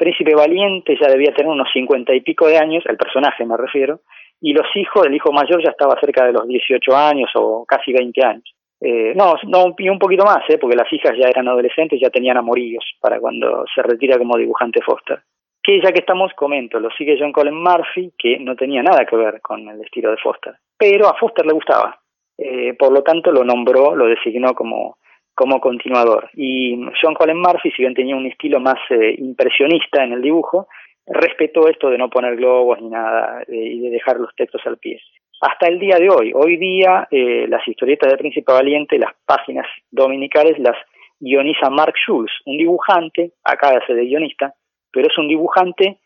[0.00, 4.00] Príncipe Valiente ya debía tener unos cincuenta y pico de años, el personaje me refiero,
[4.40, 7.92] y los hijos, el hijo mayor ya estaba cerca de los 18 años o casi
[7.92, 8.54] 20 años.
[8.80, 10.56] Eh, no, no, y un poquito más, ¿eh?
[10.56, 14.80] porque las hijas ya eran adolescentes, ya tenían amorillos para cuando se retira como dibujante
[14.80, 15.20] Foster.
[15.62, 19.16] Que ya que estamos, comento, lo sigue John Colin Murphy, que no tenía nada que
[19.16, 22.00] ver con el estilo de Foster, pero a Foster le gustaba.
[22.38, 24.96] Eh, por lo tanto, lo nombró, lo designó como,
[25.40, 26.28] como continuador.
[26.34, 30.68] Y John Colin Murphy, si bien tenía un estilo más eh, impresionista en el dibujo,
[31.06, 35.00] respetó esto de no poner globos ni nada y de dejar los textos al pie
[35.40, 36.32] hasta el día de hoy.
[36.34, 40.76] Hoy día eh, las historietas de Príncipe Valiente, las páginas dominicales, las
[41.18, 44.52] guioniza Mark Schulz, un dibujante, acá hace de guionista,
[44.92, 46.00] pero es un dibujante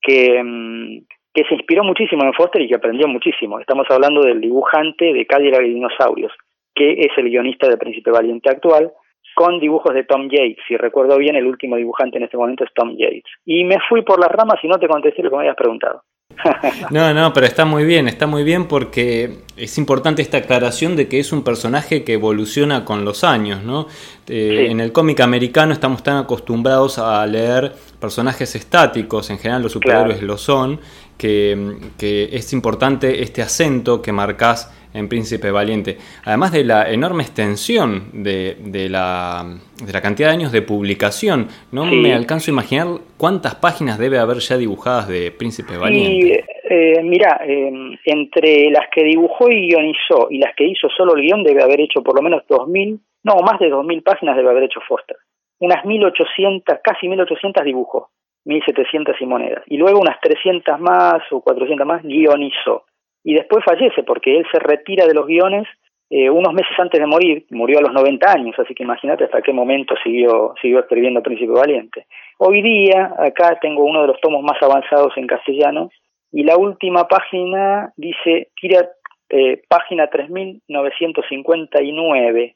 [0.00, 3.58] que, mm, que se inspiró muchísimo en Foster y que aprendió muchísimo.
[3.58, 6.32] Estamos hablando del dibujante de Cadillac y Dinosaurios,
[6.76, 8.92] que es el guionista de Príncipe Valiente actual,
[9.34, 10.58] con dibujos de Tom Yates.
[10.68, 13.24] Si recuerdo bien, el último dibujante en este momento es Tom Yates.
[13.44, 16.02] Y me fui por las ramas y no te contesté lo que me habías preguntado.
[16.90, 21.08] No, no, pero está muy bien, está muy bien porque es importante esta aclaración de
[21.08, 23.86] que es un personaje que evoluciona con los años, ¿no?
[24.28, 29.72] Eh, en el cómic americano estamos tan acostumbrados a leer personajes estáticos, en general los
[29.72, 30.80] superhéroes lo son,
[31.18, 35.96] que, que, es importante este acento que marcas en Príncipe Valiente.
[36.24, 39.44] Además de la enorme extensión de, de, la,
[39.84, 44.18] de la, cantidad de años de publicación, no me alcanzo a imaginar cuántas páginas debe
[44.18, 46.44] haber ya dibujadas de Príncipe Valiente.
[46.68, 47.70] Eh, mira, eh,
[48.04, 51.80] entre las que dibujó y guionizó y las que hizo solo el guion debe haber
[51.80, 55.16] hecho por lo menos 2.000, no, más de 2.000 páginas debe haber hecho Foster.
[55.60, 58.10] Unas 1.800, casi 1.800 dibujó,
[58.44, 59.62] 1.700 y monedas.
[59.66, 62.84] Y luego unas 300 más o 400 más guionizó
[63.26, 65.66] y después fallece porque él se retira de los guiones
[66.08, 69.42] eh, unos meses antes de morir, murió a los 90 años, así que imagínate hasta
[69.42, 72.06] qué momento siguió, siguió escribiendo Príncipe Valiente.
[72.38, 75.90] Hoy día, acá tengo uno de los tomos más avanzados en castellano,
[76.30, 78.88] y la última página dice, tira
[79.28, 82.54] eh, página 3959,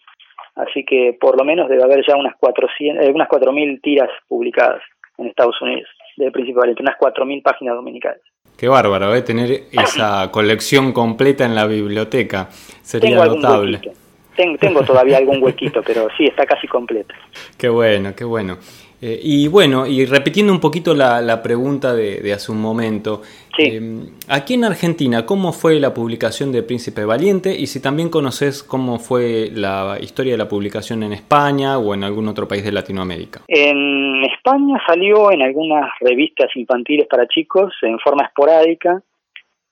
[0.54, 4.82] así que por lo menos debe haber ya unas 400, eh, unas 4.000 tiras publicadas
[5.18, 8.22] en Estados Unidos de Príncipe Valiente, unas 4.000 páginas dominicales.
[8.60, 9.22] Qué bárbaro, ¿eh?
[9.22, 12.50] tener esa colección completa en la biblioteca.
[12.82, 13.80] Sería notable.
[14.36, 17.14] Tengo, todavía algún huequito, pero sí, está casi completa.
[17.56, 18.58] Qué bueno, qué bueno.
[19.02, 23.22] Eh, y bueno, y repitiendo un poquito la, pregunta de, hace un momento,
[23.58, 23.80] eh,
[24.28, 27.54] aquí en Argentina, ¿cómo fue la publicación de Príncipe Valiente?
[27.58, 32.04] Y si también conoces cómo fue la historia de la publicación en España o en
[32.04, 33.40] algún otro país de Latinoamérica.
[33.48, 39.02] En España salió en algunas revistas infantiles para chicos en forma esporádica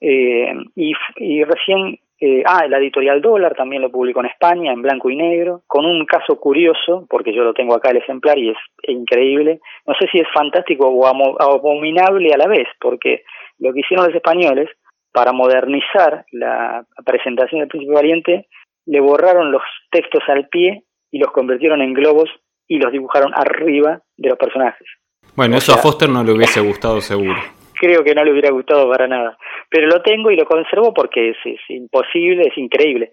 [0.00, 4.83] eh, y, y recién eh, ah, la editorial Dólar también lo publicó en España, en
[4.83, 8.50] blanco y negro, con un caso curioso, porque yo lo tengo acá el ejemplar y
[8.50, 9.61] es increíble.
[9.87, 13.22] No sé si es fantástico o abominable a la vez, porque
[13.59, 14.68] lo que hicieron los españoles
[15.12, 18.48] para modernizar la presentación del Príncipe Valiente,
[18.87, 22.28] le borraron los textos al pie y los convirtieron en globos
[22.66, 24.87] y los dibujaron arriba de los personajes.
[25.37, 28.90] Bueno, eso a Foster no le hubiese gustado seguro creo que no le hubiera gustado
[28.90, 29.38] para nada.
[29.70, 31.36] Pero lo tengo y lo conservo porque es,
[31.68, 33.10] imposible, es increíble.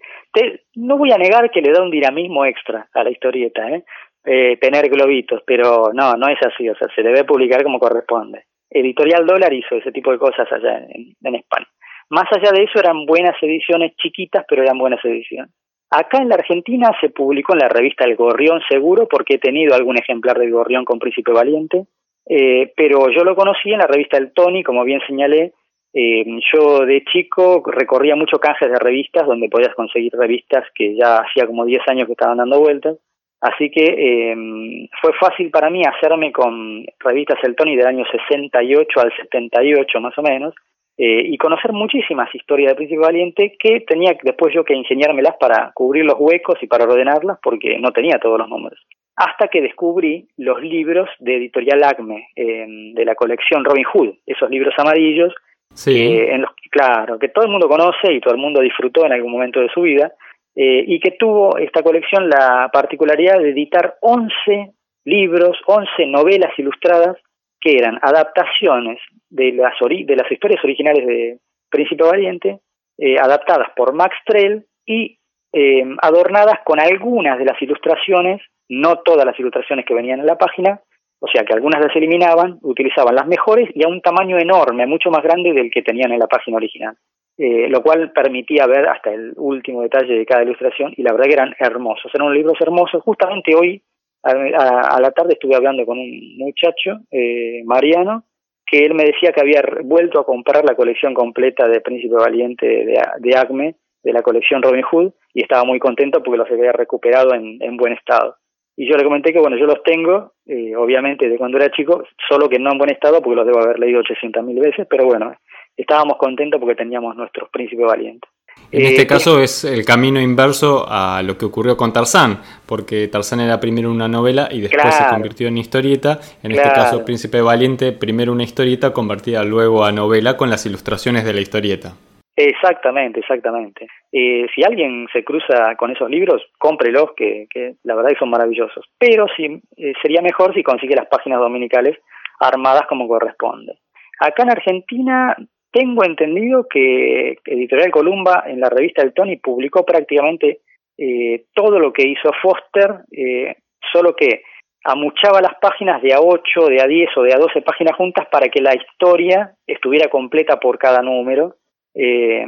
[0.74, 3.84] no voy a negar que le da un dinamismo extra a la historieta, ¿eh?
[4.24, 4.56] ¿eh?
[4.60, 8.44] tener globitos, pero no, no es así, o sea, se debe publicar como corresponde.
[8.68, 11.68] Editorial Dólar hizo ese tipo de cosas allá en, en España.
[12.10, 15.50] Más allá de eso eran buenas ediciones chiquitas, pero eran buenas ediciones.
[15.90, 19.74] Acá en la Argentina se publicó en la revista El Gorrión Seguro, porque he tenido
[19.74, 21.86] algún ejemplar del Gorrión con Príncipe Valiente,
[22.28, 25.52] eh, pero yo lo conocí en la revista El Tony, como bien señalé.
[25.94, 31.18] Eh, yo de chico recorría mucho canjes de revistas donde podías conseguir revistas que ya
[31.18, 32.98] hacía como 10 años que estaban dando vueltas.
[33.40, 39.00] Así que eh, fue fácil para mí hacerme con revistas El Tony del año 68
[39.00, 40.54] al 78 más o menos
[40.98, 46.06] y conocer muchísimas historias de Príncipe Valiente que tenía después yo que ingeniármelas para cubrir
[46.06, 48.80] los huecos y para ordenarlas porque no tenía todos los números
[49.16, 54.50] hasta que descubrí los libros de Editorial Acme, em, de la colección Robin Hood, esos
[54.50, 55.34] libros amarillos,
[55.72, 56.18] sí.
[56.18, 59.32] en los, claro, que todo el mundo conoce y todo el mundo disfrutó en algún
[59.32, 60.12] momento de su vida,
[60.54, 64.72] eh, y que tuvo esta colección la particularidad de editar 11
[65.04, 67.16] libros, 11 novelas ilustradas,
[67.60, 68.98] que eran adaptaciones
[69.30, 71.38] de las, de las historias originales de
[71.70, 72.60] Príncipe Valiente,
[72.98, 75.18] eh, adaptadas por Max Trell y
[75.52, 80.38] em, adornadas con algunas de las ilustraciones no todas las ilustraciones que venían en la
[80.38, 80.80] página,
[81.18, 85.10] o sea que algunas las eliminaban, utilizaban las mejores y a un tamaño enorme, mucho
[85.10, 86.96] más grande del que tenían en la página original.
[87.38, 91.26] Eh, lo cual permitía ver hasta el último detalle de cada ilustración y la verdad
[91.26, 93.02] que eran hermosos, eran libros hermosos.
[93.02, 93.82] Justamente hoy
[94.22, 98.24] a, la tarde estuve hablando con un muchacho, eh, Mariano,
[98.64, 102.66] que él me decía que había vuelto a comprar la colección completa de Príncipe Valiente
[102.66, 106.72] de, de Acme, de la colección Robin Hood, y estaba muy contento porque los había
[106.72, 108.36] recuperado en, en buen estado.
[108.76, 112.04] Y yo le comenté que, bueno, yo los tengo, eh, obviamente, de cuando era chico,
[112.28, 115.34] solo que no en buen estado porque los debo haber leído 800.000 veces, pero bueno,
[115.76, 118.30] estábamos contentos porque teníamos nuestros Príncipes Valientes.
[118.72, 123.06] En este eh, caso es el camino inverso a lo que ocurrió con Tarzán, porque
[123.08, 126.20] Tarzán era primero una novela y después se convirtió en historieta.
[126.42, 131.24] En este caso, Príncipe Valiente, primero una historieta convertida luego a novela con las ilustraciones
[131.24, 131.94] de la historieta.
[132.36, 133.86] Exactamente, exactamente.
[134.12, 138.30] Eh, si alguien se cruza con esos libros, cómprelos, que, que la verdad que son
[138.30, 138.84] maravillosos.
[138.98, 141.96] Pero sí, eh, sería mejor si consigue las páginas dominicales
[142.38, 143.78] armadas como corresponde.
[144.20, 145.36] Acá en Argentina
[145.72, 150.60] tengo entendido que Editorial Columba en la revista El Tony publicó prácticamente
[150.98, 153.56] eh, todo lo que hizo Foster, eh,
[153.92, 154.42] solo que
[154.84, 158.26] amuchaba las páginas de a 8, de a 10 o de a 12 páginas juntas
[158.30, 161.56] para que la historia estuviera completa por cada número,
[161.98, 162.44] eh,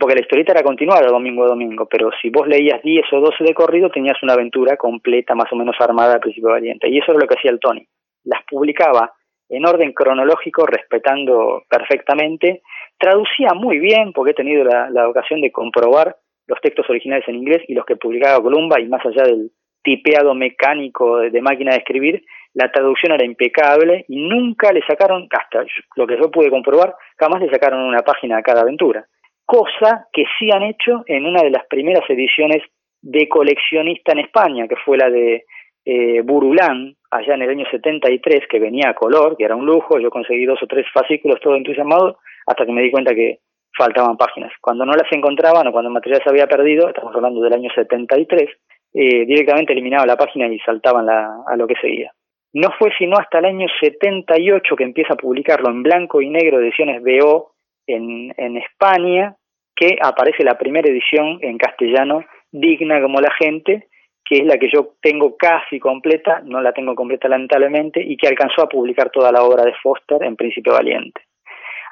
[0.00, 3.44] porque la historieta era continuada domingo a domingo, pero si vos leías 10 o 12
[3.44, 7.12] de corrido tenías una aventura completa, más o menos armada al principio valiente, y eso
[7.12, 7.86] era lo que hacía el Tony.
[8.24, 9.12] Las publicaba
[9.50, 12.62] en orden cronológico, respetando perfectamente.
[12.98, 16.16] Traducía muy bien, porque he tenido la, ocasión de comprobar
[16.46, 19.50] los textos originales en inglés y los que publicaba Columba, y más allá del
[19.82, 22.22] tipeado mecánico de, máquina de escribir,
[22.58, 27.40] la traducción era impecable y nunca le sacaron, hasta lo que yo pude comprobar, jamás
[27.40, 29.06] le sacaron una página a cada aventura.
[29.46, 32.64] Cosa que sí han hecho en una de las primeras ediciones
[33.00, 35.44] de coleccionista en España, que fue la de
[35.84, 40.00] eh, Burulán, allá en el año 73, que venía a color, que era un lujo,
[40.00, 43.38] yo conseguí dos o tres fascículos, todo entusiasmado, hasta que me di cuenta que
[43.76, 44.52] faltaban páginas.
[44.60, 47.70] Cuando no las encontraban o cuando el material se había perdido, estamos hablando del año
[47.72, 48.50] 73,
[48.94, 52.12] eh, directamente eliminaba la página y saltaban a lo que seguía.
[52.52, 56.60] No fue sino hasta el año 78 que empieza a publicarlo en blanco y negro,
[56.60, 57.52] ediciones BO
[57.86, 59.36] en, en España,
[59.76, 63.88] que aparece la primera edición en castellano, digna como la gente,
[64.24, 68.28] que es la que yo tengo casi completa, no la tengo completa lamentablemente, y que
[68.28, 71.20] alcanzó a publicar toda la obra de Foster en Príncipe Valiente.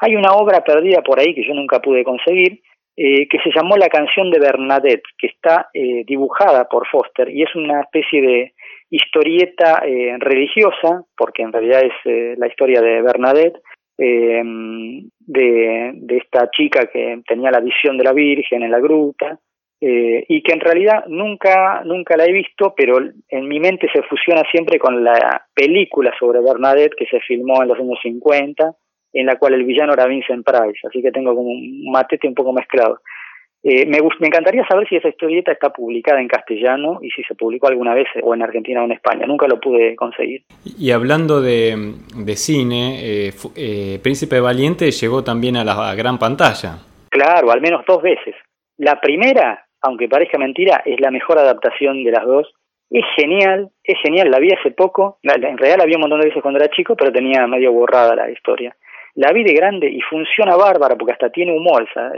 [0.00, 2.60] Hay una obra perdida por ahí que yo nunca pude conseguir,
[2.96, 7.42] eh, que se llamó La canción de Bernadette, que está eh, dibujada por Foster y
[7.42, 8.54] es una especie de
[8.90, 13.60] historieta eh, religiosa, porque en realidad es la historia de Bernadette,
[13.98, 19.40] de, de esta chica que tenía la visión de la Virgen en la gruta,
[19.78, 24.02] eh, y que en realidad nunca, nunca la he visto, pero en mi mente se
[24.04, 28.74] fusiona siempre con la película sobre Bernadette que se filmó en los años 50,
[29.20, 32.34] en la cual el villano era Vincent Price, así que tengo como un matete un
[32.34, 33.00] poco mezclado.
[33.62, 37.34] Eh, me, me encantaría saber si esa historieta está publicada en castellano y si se
[37.34, 39.26] publicó alguna vez o en Argentina o en España.
[39.26, 40.42] Nunca lo pude conseguir.
[40.78, 46.78] Y hablando de, de cine, eh, eh, Príncipe Valiente llegó también a la gran pantalla.
[47.10, 48.36] Claro, al menos dos veces.
[48.78, 52.52] La primera aunque parezca mentira, es la mejor adaptación de las dos.
[52.90, 56.28] Es genial, es genial, la vi hace poco, en realidad la vi un montón de
[56.28, 58.76] veces cuando era chico, pero tenía medio borrada la historia.
[59.16, 62.12] La vi de grande y funciona bárbara porque hasta tiene humor esa,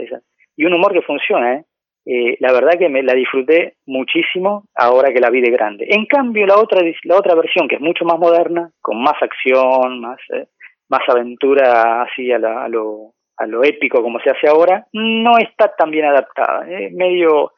[0.55, 1.63] y un humor que funciona, ¿eh?
[2.05, 2.37] ¿eh?
[2.39, 5.87] la verdad que me la disfruté muchísimo ahora que la vi de grande.
[5.89, 10.01] En cambio, la otra, la otra versión, que es mucho más moderna, con más acción,
[10.01, 10.47] más, eh,
[10.89, 15.73] más aventura así a, a, lo, a lo épico como se hace ahora, no está
[15.77, 16.69] tan bien adaptada.
[16.69, 16.91] ¿eh?
[16.91, 17.53] Medio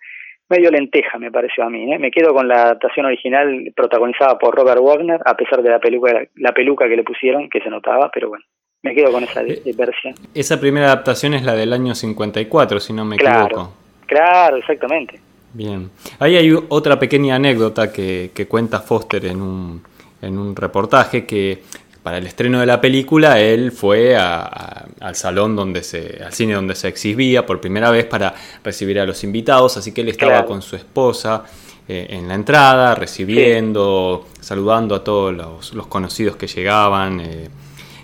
[0.52, 1.94] medio lenteja, me pareció a mí.
[1.94, 1.98] ¿eh?
[1.98, 6.26] Me quedo con la adaptación original protagonizada por Robert Wagner, a pesar de la peluca,
[6.36, 8.44] la peluca que le pusieron, que se notaba, pero bueno,
[8.84, 10.16] me quedo con esa eh, versión.
[10.34, 13.74] Esa primera adaptación es la del año 54, si no me equivoco.
[14.08, 15.20] Claro, exactamente.
[15.54, 15.90] Bien.
[16.20, 19.84] Ahí hay otra pequeña anécdota que, que cuenta Foster en un,
[20.22, 21.62] en un reportaje que
[22.04, 26.74] para el estreno de la película, él fue al salón donde se, al cine donde
[26.74, 30.64] se exhibía por primera vez para recibir a los invitados, así que él estaba con
[30.64, 31.44] su esposa
[31.88, 37.20] eh, en la entrada, recibiendo, saludando a todos los, conocidos que llegaban.
[37.20, 37.50] Eh,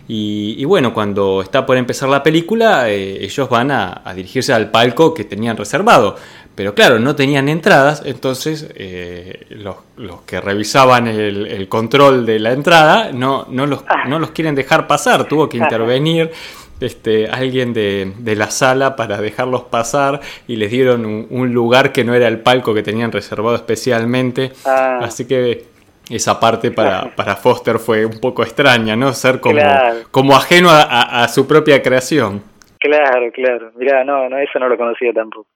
[0.09, 5.13] y, bueno, cuando está por empezar la película, eh, ellos van a, dirigirse al palco
[5.13, 6.15] que tenían reservado.
[6.55, 9.75] Pero claro, no tenían entradas, entonces eh, los,
[10.25, 14.07] que revisaban el, control de la entrada no, no, los, ah.
[14.07, 16.31] no los quieren dejar pasar, tuvo que intervenir
[16.79, 22.15] este, alguien de, la sala para dejarlos pasar y les dieron un, lugar que no
[22.15, 24.51] era el palco que tenían reservado especialmente.
[24.65, 25.01] Ah.
[25.03, 25.76] Así que
[26.09, 29.13] esa parte para, para Foster fue un poco extraña, ¿no?
[29.13, 29.59] Ser como,
[30.11, 32.41] como ajeno a, su propia creación.
[32.79, 33.71] Claro, claro.
[33.75, 35.47] Mira, no, no, eso no lo conocía tampoco.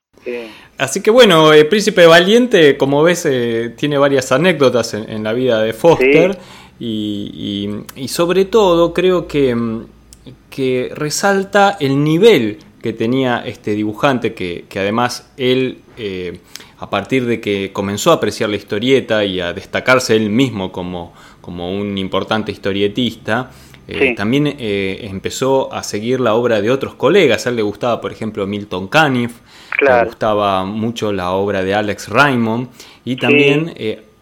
[0.78, 5.62] Así que bueno, el Príncipe Valiente, como ves, eh, tiene varias anécdotas en, la vida
[5.62, 6.38] de Foster
[6.80, 7.70] y,
[8.08, 9.56] sobre todo creo que,
[10.49, 16.39] que resalta el nivel que tenía este dibujante, que, además él, eh,
[16.82, 21.14] a partir de que comenzó a apreciar la historieta y a destacarse él mismo como,
[21.40, 23.52] como un importante historietista,
[23.88, 27.46] eh, también eh, empezó a seguir la obra de otros colegas.
[27.46, 29.40] A él le gustaba, por ejemplo, Milton Caniff,
[29.80, 32.68] le gustaba mucho la obra de Alex Raymond
[33.06, 33.74] y también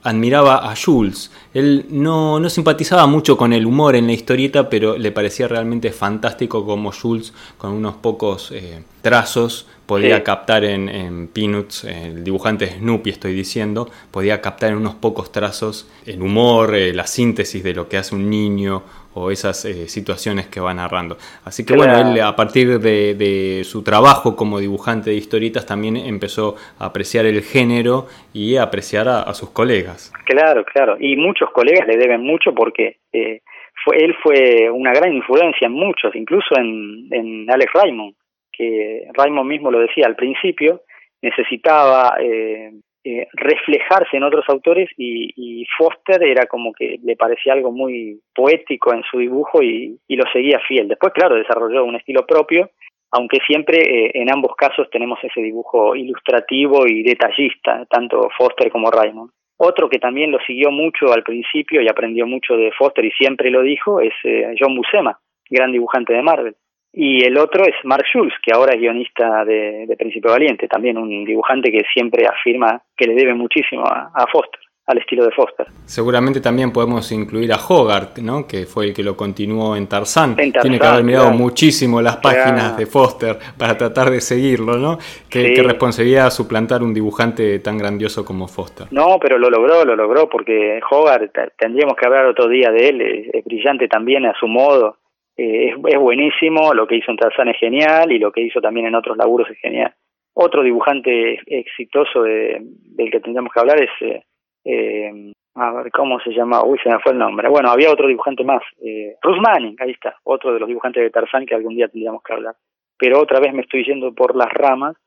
[0.03, 1.31] admiraba a Jules.
[1.53, 5.91] Él no, no, simpatizaba mucho con el humor en la historieta, pero le parecía realmente
[5.91, 13.09] fantástico como Jules, con unos pocos eh, trazos, podía captar en, Peanuts, el dibujante Snoopy
[13.09, 17.89] estoy diciendo, podía captar en unos pocos trazos el humor, eh, la síntesis de lo
[17.89, 18.83] que hace un niño
[19.15, 21.17] o esas eh, situaciones que va narrando.
[21.43, 26.55] Así que bueno, él a partir de, su trabajo como dibujante de historietas también empezó
[26.77, 30.13] a apreciar el género y a apreciar a, sus colegas.
[30.25, 33.41] Claro, claro, y muchos colegas le deben mucho porque eh,
[33.83, 38.13] fue, él fue una gran influencia en muchos, incluso en, en Alex Raymond,
[38.59, 40.81] que Raymond mismo lo decía al principio,
[41.21, 42.71] necesitaba eh,
[43.05, 48.93] eh, reflejarse en otros autores y, Foster era como que le parecía algo muy poético
[48.93, 50.89] en su dibujo y, lo seguía fiel.
[50.89, 52.71] Después, claro, desarrolló un estilo propio,
[53.11, 58.91] aunque siempre eh, en ambos casos tenemos ese dibujo ilustrativo y detallista, tanto Foster como
[58.91, 59.31] Raymond.
[59.55, 63.49] Otro que también lo siguió mucho al principio y aprendió mucho de Foster y siempre
[63.49, 65.17] lo dijo es eh, John Buscema,
[65.49, 66.55] gran dibujante de Marvel.
[66.91, 70.97] Y el otro es Mark Schulz, que ahora es guionista de, de Príncipe Valiente, también
[70.97, 75.67] un dibujante que siempre afirma que le debe muchísimo a, Foster al estilo de Foster.
[75.85, 78.47] Seguramente también podemos incluir a Hogarth, ¿no?
[78.47, 80.35] que fue el que lo continuó en Tarzán.
[80.35, 84.97] Tiene que haber mirado muchísimo las páginas de Foster para tratar de seguirlo, ¿no?
[85.29, 88.87] Qué, responsabilidad suplantar un dibujante tan grandioso como Foster.
[88.89, 93.29] No, pero lo logró, lo logró, porque Hogarth, tendríamos que hablar otro día de él,
[93.31, 94.97] es brillante también a su modo.
[95.41, 98.87] Eh, es, buenísimo, lo que hizo en Tarzán es genial y lo que hizo también
[98.87, 99.93] en otros laburos es genial.
[100.33, 104.23] Otro dibujante exitoso de, del que tendríamos que hablar es, eh,
[104.65, 106.65] eh, a ver, ¿cómo se llama?
[106.65, 107.47] Uy, se me fue el nombre.
[107.47, 111.45] Bueno, había otro dibujante más, eh, Manning, ahí está, otro de los dibujantes de Tarzán
[111.45, 112.55] que algún día tendríamos que hablar.
[112.97, 114.97] Pero otra vez me estoy yendo por las ramas.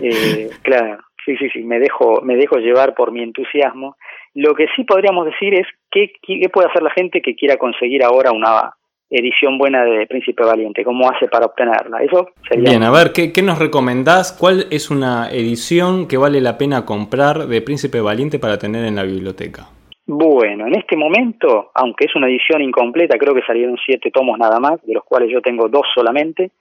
[0.00, 3.96] Eh, claro, sí, sí, sí, me dejo, me dejo llevar por mi entusiasmo.
[4.32, 8.02] Lo que sí podríamos decir es qué, qué puede hacer la gente que quiera conseguir
[8.02, 8.72] ahora una
[9.10, 12.02] edición buena de Príncipe Valiente, cómo hace para obtenerla.
[12.02, 12.70] Eso sería...
[12.70, 14.32] Bien, a ver, ¿qué, ¿qué, nos recomendás?
[14.32, 18.96] ¿Cuál es una edición que vale la pena comprar de Príncipe Valiente para tener en
[18.96, 19.68] la biblioteca?
[20.06, 24.60] Bueno, en este momento, aunque es una edición incompleta, creo que salieron siete tomos nada
[24.60, 26.52] más, de los cuales yo tengo dos solamente,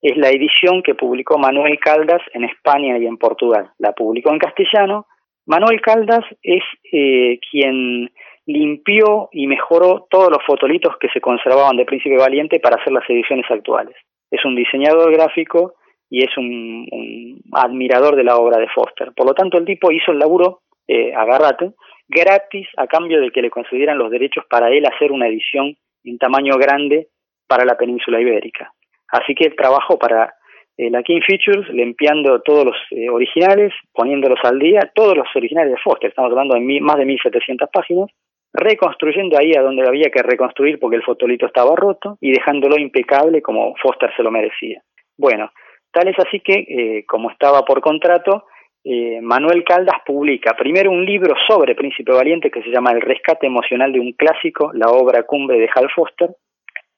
[0.00, 3.70] es la edición que publicó Manuel Caldas en España y en Portugal.
[3.78, 5.06] La publicó en castellano.
[5.46, 8.10] Manuel Caldas es eh, quien
[8.46, 13.08] limpió y mejoró todos los fotolitos que se conservaban de Príncipe Valiente para hacer las
[13.08, 13.94] ediciones actuales.
[14.30, 15.74] Es un diseñador gráfico
[16.10, 19.12] y es un, admirador de la obra de Foster.
[19.16, 21.72] Por lo tanto, el tipo hizo el laburo, eh, agárrate,
[22.08, 25.74] gratis a cambio de que le concedieran los derechos para él hacer una edición
[26.04, 27.08] en tamaño grande
[27.46, 28.72] para la península ibérica.
[29.08, 30.34] Así que él trabajó para
[30.76, 35.72] eh, la King Features limpiando todos los eh, originales, poniéndolos al día, todos los originales
[35.72, 38.10] de Foster, estamos hablando de más de 1700 páginas,
[38.52, 43.40] reconstruyendo ahí a donde había que reconstruir porque el fotolito estaba roto y dejándolo impecable
[43.40, 44.82] como Foster se lo merecía.
[45.16, 45.50] Bueno,
[45.90, 48.44] tal es así que, eh, como estaba por contrato,
[48.84, 53.46] eh, Manuel Caldas publica primero un libro sobre Príncipe Valiente que se llama El rescate
[53.46, 56.30] emocional de un clásico, la obra cumbre de Hal Foster,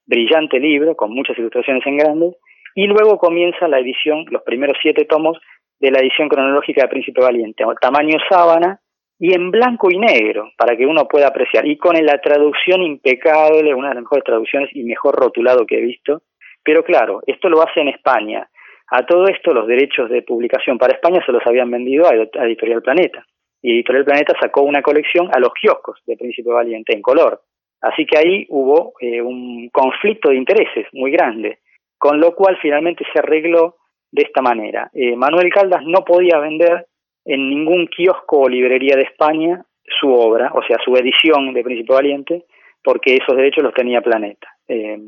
[0.07, 2.37] brillante libro con muchas ilustraciones en grande,
[2.75, 5.39] y luego comienza la edición, los primeros siete tomos
[5.79, 8.81] de la edición cronológica de Príncipe Valiente, tamaño sábana,
[9.25, 13.73] y en blanco y negro para que uno pueda apreciar y con la traducción impecable,
[13.73, 16.21] una de las mejores traducciones y mejor rotulado que he visto.
[16.63, 18.47] Pero claro, esto lo hace en España.
[18.89, 22.13] A todo esto los derechos de publicación para España se los habían vendido a
[22.45, 23.25] Editorial Planeta.
[23.63, 27.41] Y Editorial Planeta sacó una colección a los kioscos de Príncipe Valiente en color.
[27.81, 31.61] Así que ahí hubo eh, un conflicto de intereses muy grande,
[31.97, 33.77] con lo cual finalmente se arregló
[34.13, 34.91] de esta manera.
[34.93, 36.89] Eh, Manuel Caldas no podía vender
[37.25, 39.65] en ningún kiosco o librería de España
[40.01, 42.45] su obra, o sea, su edición de Príncipe Valiente,
[42.83, 44.49] porque esos derechos los tenía Planeta.
[44.69, 44.99] Eh,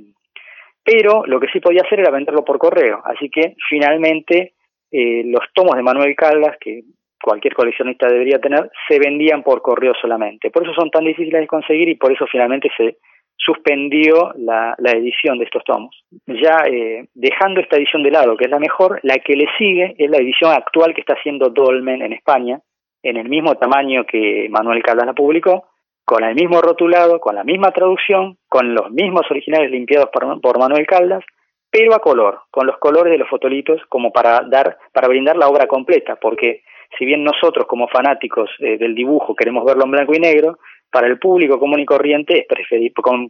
[0.83, 4.55] pero lo que sí podía hacer era venderlo por correo, así que finalmente
[4.91, 6.83] eh, los tomos de Manuel Caldas, que
[7.21, 10.51] cualquier coleccionista debería tener, se vendían por correo solamente.
[10.51, 12.99] Por eso son tan difíciles de conseguir y por eso finalmente se
[13.37, 15.95] suspendió la, edición de estos tomos.
[16.27, 19.95] Ya eh, dejando esta edición de lado, que es la mejor, la que le sigue
[19.99, 22.61] es la edición actual que está haciendo Dolmen en España,
[23.03, 25.67] en el mismo tamaño que Manuel Caldas la publicó,
[26.05, 30.87] con el mismo rotulado, con la misma traducción, con los mismos originales limpiados por, Manuel
[30.87, 31.25] Caldas,
[31.69, 35.49] pero a color, con los colores de los fotolitos como para dar, para brindar la
[35.49, 36.63] obra completa, porque
[36.97, 40.59] si bien nosotros como fanáticos eh, del dibujo queremos verlo en blanco y negro,
[40.97, 42.47] para el público común y corriente es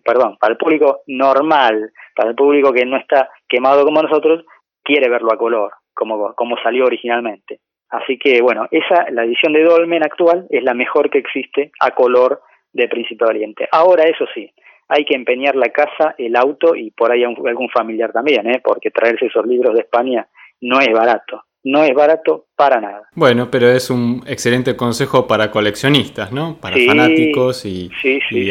[0.04, 4.44] perdón, para el público normal, para el público que no está quemado como nosotros,
[4.84, 7.58] quiere verlo a color, como, como salió originalmente.
[7.90, 11.90] Así que bueno, esa, la edición de Dolmen actual es la mejor que existe a
[11.90, 12.40] color
[12.72, 13.68] de Príncipe Valiente.
[13.72, 14.48] Ahora, eso sí,
[14.86, 18.60] hay que empeñar la casa, el auto y por ahí algún familiar también, ¿eh?
[18.62, 20.28] porque traerse esos libros de España
[20.60, 23.08] no es barato no es barato para nada.
[23.16, 26.58] Bueno, pero es un excelente consejo para coleccionistas, ¿no?
[26.60, 27.90] Para fanáticos y,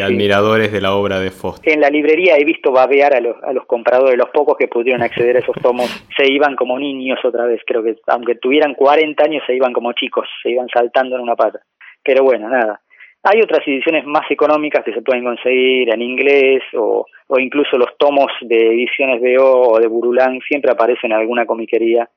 [0.01, 1.73] admiradores de la obra de Foster.
[1.73, 5.01] En la librería he visto babear a los, a los compradores, los pocos que pudieron
[5.01, 5.85] acceder a esos tomos,
[6.17, 9.93] se iban como niños otra vez, creo que aunque tuvieran 40 años se iban como
[9.93, 11.61] chicos, se iban saltando en una pata.
[12.03, 12.81] Pero bueno, nada.
[13.23, 17.97] Hay otras ediciones más económicas que se pueden conseguir en inglés o, o incluso los
[17.97, 22.09] tomos de ediciones de O o de Burulán siempre aparecen en alguna comiquería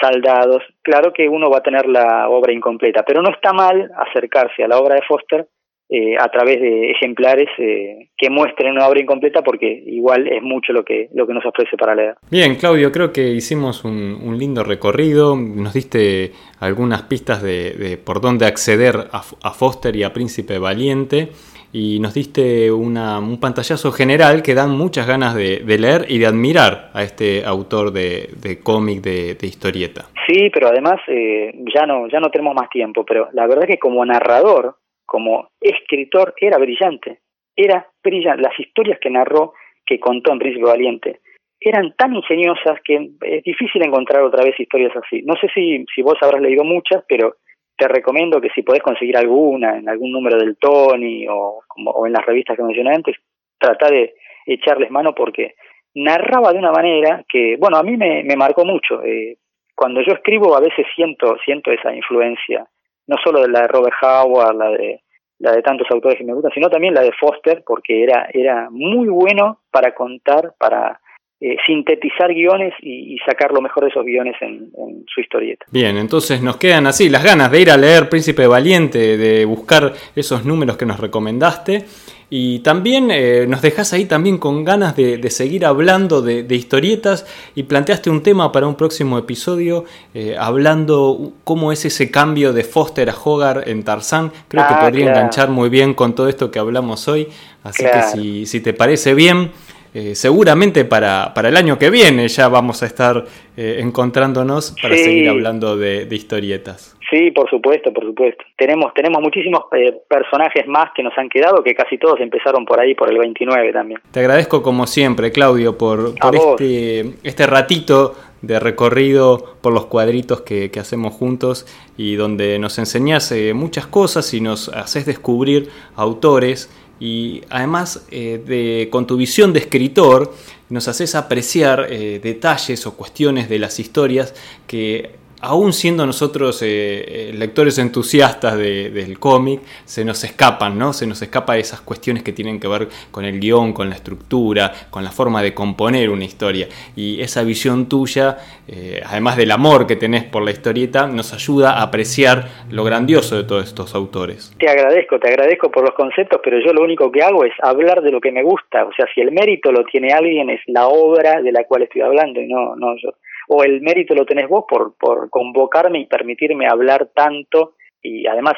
[0.00, 0.62] saldados.
[0.82, 4.68] Claro que uno va a tener la obra incompleta, pero no está mal acercarse a
[4.68, 5.46] la obra de Foster
[5.90, 10.72] eh, a través de ejemplares eh, que muestren una obra incompleta porque igual es mucho
[10.72, 12.14] lo que, lo que nos ofrece para leer.
[12.30, 18.46] Bien, Claudio, creo que hicimos un, lindo recorrido, nos diste algunas pistas de, por dónde
[18.46, 21.28] acceder a Foster y a Príncipe Valiente
[21.74, 26.26] y nos diste una, un pantallazo general que dan muchas ganas de, leer y de
[26.26, 28.28] admirar a este autor de,
[28.62, 30.04] cómic, de, historieta.
[30.24, 33.78] Sí, pero además eh, ya, no, ya no tenemos más tiempo, pero la verdad que
[33.78, 37.18] como narrador, como escritor, era brillante.
[37.56, 38.42] Era brillante.
[38.42, 39.54] Las historias que narró,
[39.84, 41.20] que contó en Príncipe Valiente,
[41.58, 45.22] eran tan ingeniosas que es difícil encontrar otra vez historias así.
[45.22, 47.34] No sé si, si vos habrás leído muchas, pero
[47.76, 52.12] te recomiendo que si podés conseguir alguna en algún número del Tony o, o en
[52.12, 53.16] las revistas que mencioné antes,
[53.58, 54.14] trata de
[54.46, 55.54] echarles mano porque
[55.94, 59.02] narraba de una manera que, bueno, a mí me, me marcó mucho.
[59.02, 59.36] Eh,
[59.74, 62.66] cuando yo escribo a veces siento, siento esa influencia,
[63.06, 65.00] no solo de la de Robert Howard, la de,
[65.38, 68.68] la de tantos autores que me gustan, sino también la de Foster, porque era, era
[68.70, 71.00] muy bueno para contar, para
[71.40, 74.70] eh, sintetizar guiones y, sacar lo mejor de esos guiones en,
[75.12, 75.66] su historieta.
[75.70, 79.92] Bien, entonces nos quedan así las ganas de ir a leer Príncipe Valiente, de buscar
[80.14, 81.84] esos números que nos recomendaste.
[82.30, 87.64] Y también eh, nos dejas ahí también con ganas de, seguir hablando de, historietas y
[87.64, 93.10] planteaste un tema para un próximo episodio eh, hablando cómo es ese cambio de Foster
[93.10, 94.32] a Hogar en Tarzán.
[94.48, 97.28] Creo que ah, podría enganchar muy bien con todo esto que hablamos hoy.
[97.62, 99.50] Así que si, si te parece bien,
[99.96, 103.24] eh, seguramente para, para, el año que viene ya vamos a estar
[103.56, 106.96] eh, encontrándonos para seguir hablando de, historietas.
[107.08, 108.42] Sí, por supuesto, por supuesto.
[108.56, 112.80] Tenemos, tenemos muchísimos eh, personajes más que nos han quedado, que casi todos empezaron por
[112.80, 114.00] ahí, por el 29 también.
[114.10, 120.40] Te agradezco como siempre, Claudio, por, por este, este ratito de recorrido por los cuadritos
[120.40, 121.66] que, que, hacemos juntos
[121.96, 126.68] y donde nos enseñas muchas cosas y nos haces descubrir autores
[127.00, 130.32] y además eh, de, con tu visión de escritor
[130.68, 134.34] nos haces apreciar eh, detalles o cuestiones de las historias
[134.66, 140.92] que aún siendo nosotros eh, eh, lectores entusiastas del cómic, se nos escapan, ¿no?
[140.92, 144.72] Se nos escapa esas cuestiones que tienen que ver con el guion, con la estructura,
[144.90, 146.68] con la forma de componer una historia.
[146.96, 151.78] Y esa visión tuya, eh, además del amor que tenés por la historieta, nos ayuda
[151.78, 154.54] a apreciar lo grandioso de todos estos autores.
[154.58, 158.02] Te agradezco, te agradezco por los conceptos, pero yo lo único que hago es hablar
[158.02, 158.84] de lo que me gusta.
[158.84, 162.02] O sea, si el mérito lo tiene alguien, es la obra de la cual estoy
[162.02, 163.10] hablando y no, no yo
[163.48, 168.54] o el mérito lo tenés vos por, por convocarme y permitirme hablar tanto y además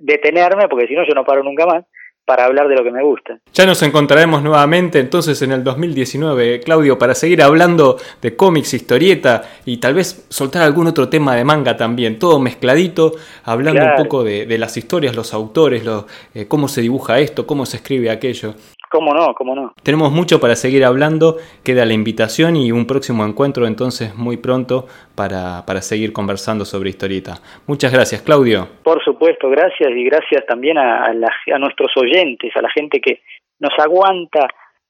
[0.00, 1.84] detenerme, porque si no yo no paro nunca más,
[2.28, 3.38] para hablar de lo que me gusta.
[3.54, 9.44] Ya nos encontraremos nuevamente entonces en el 2019, Claudio, para seguir hablando de cómics, historieta
[9.64, 13.12] y tal vez soltar algún otro tema de manga también, todo mezcladito,
[13.44, 15.82] hablando un poco de, las historias, los autores,
[16.34, 18.54] eh, cómo se dibuja esto, cómo se escribe aquello.
[18.90, 19.34] ¿Cómo no?
[19.34, 19.72] ¿Cómo no?
[19.82, 24.86] Tenemos mucho para seguir hablando, queda la invitación y un próximo encuentro entonces muy pronto
[25.14, 27.34] para, para seguir conversando sobre historieta.
[27.66, 28.68] Muchas gracias, Claudio.
[28.82, 33.20] Por supuesto, gracias y gracias también a, a nuestros oyentes, a la gente que
[33.58, 34.48] nos aguanta,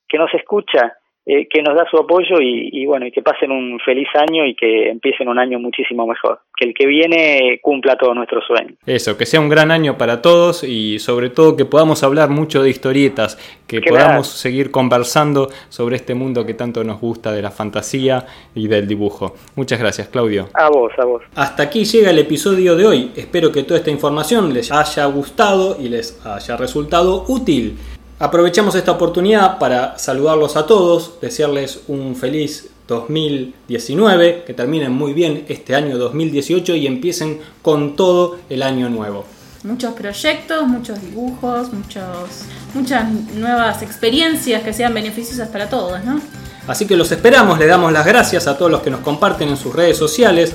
[0.08, 0.94] que nos escucha
[1.30, 4.54] eh, que nos da su apoyo y, bueno, y que pasen un feliz año y
[4.54, 6.40] que empiecen un año muchísimo mejor.
[6.56, 8.78] Que el que viene cumpla todos nuestros sueños.
[8.86, 12.62] Eso, que sea un gran año para todos y sobre todo que podamos hablar mucho
[12.62, 17.50] de historietas, que podamos seguir conversando sobre este mundo que tanto nos gusta de la
[17.50, 18.24] fantasía
[18.54, 19.34] y del dibujo.
[19.54, 20.48] Muchas gracias, Claudio.
[20.54, 21.22] A vos, a vos.
[21.34, 23.12] Hasta aquí llega el episodio de hoy.
[23.14, 27.76] Espero que toda esta información les haya gustado y les haya resultado útil.
[28.20, 35.44] Aprovechamos esta oportunidad para saludarlos a todos, desearles un feliz 2019, que terminen muy bien
[35.48, 39.24] este año 2018 y empiecen con todo el año nuevo.
[39.62, 42.42] Muchos proyectos, muchos dibujos, muchos,
[42.74, 46.20] muchas nuevas experiencias que sean beneficiosas para todos, ¿no?
[46.68, 49.56] Así que los esperamos, le damos las gracias a todos los que nos comparten en
[49.56, 50.52] sus redes sociales,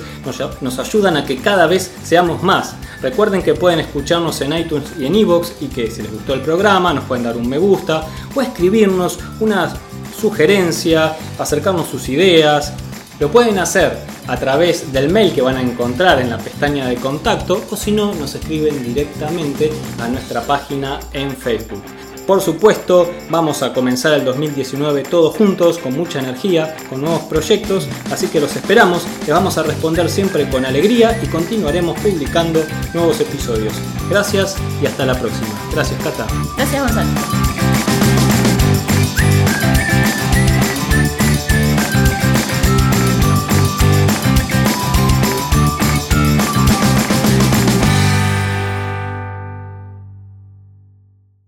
[0.61, 2.75] nos, ayudan a que cada vez seamos más.
[3.01, 6.41] Recuerden que pueden escucharnos en iTunes y en Evox y que si les gustó el
[6.41, 9.73] programa nos pueden dar un me gusta o escribirnos una
[10.15, 12.73] sugerencia, acercarnos sus ideas.
[13.19, 13.97] Lo pueden hacer
[14.27, 17.91] a través del mail que van a encontrar en la pestaña de contacto o si
[17.91, 21.81] no nos escriben directamente a nuestra página en Facebook.
[22.25, 27.87] Por supuesto, vamos a comenzar el 2019 todos juntos, con mucha energía, con nuevos proyectos,
[28.11, 32.63] así que los esperamos, les vamos a responder siempre con alegría y continuaremos publicando
[32.93, 33.73] nuevos episodios.
[34.09, 35.47] Gracias y hasta la próxima.
[35.73, 36.25] Gracias, Cata.
[36.55, 37.09] Gracias, Gonzalo.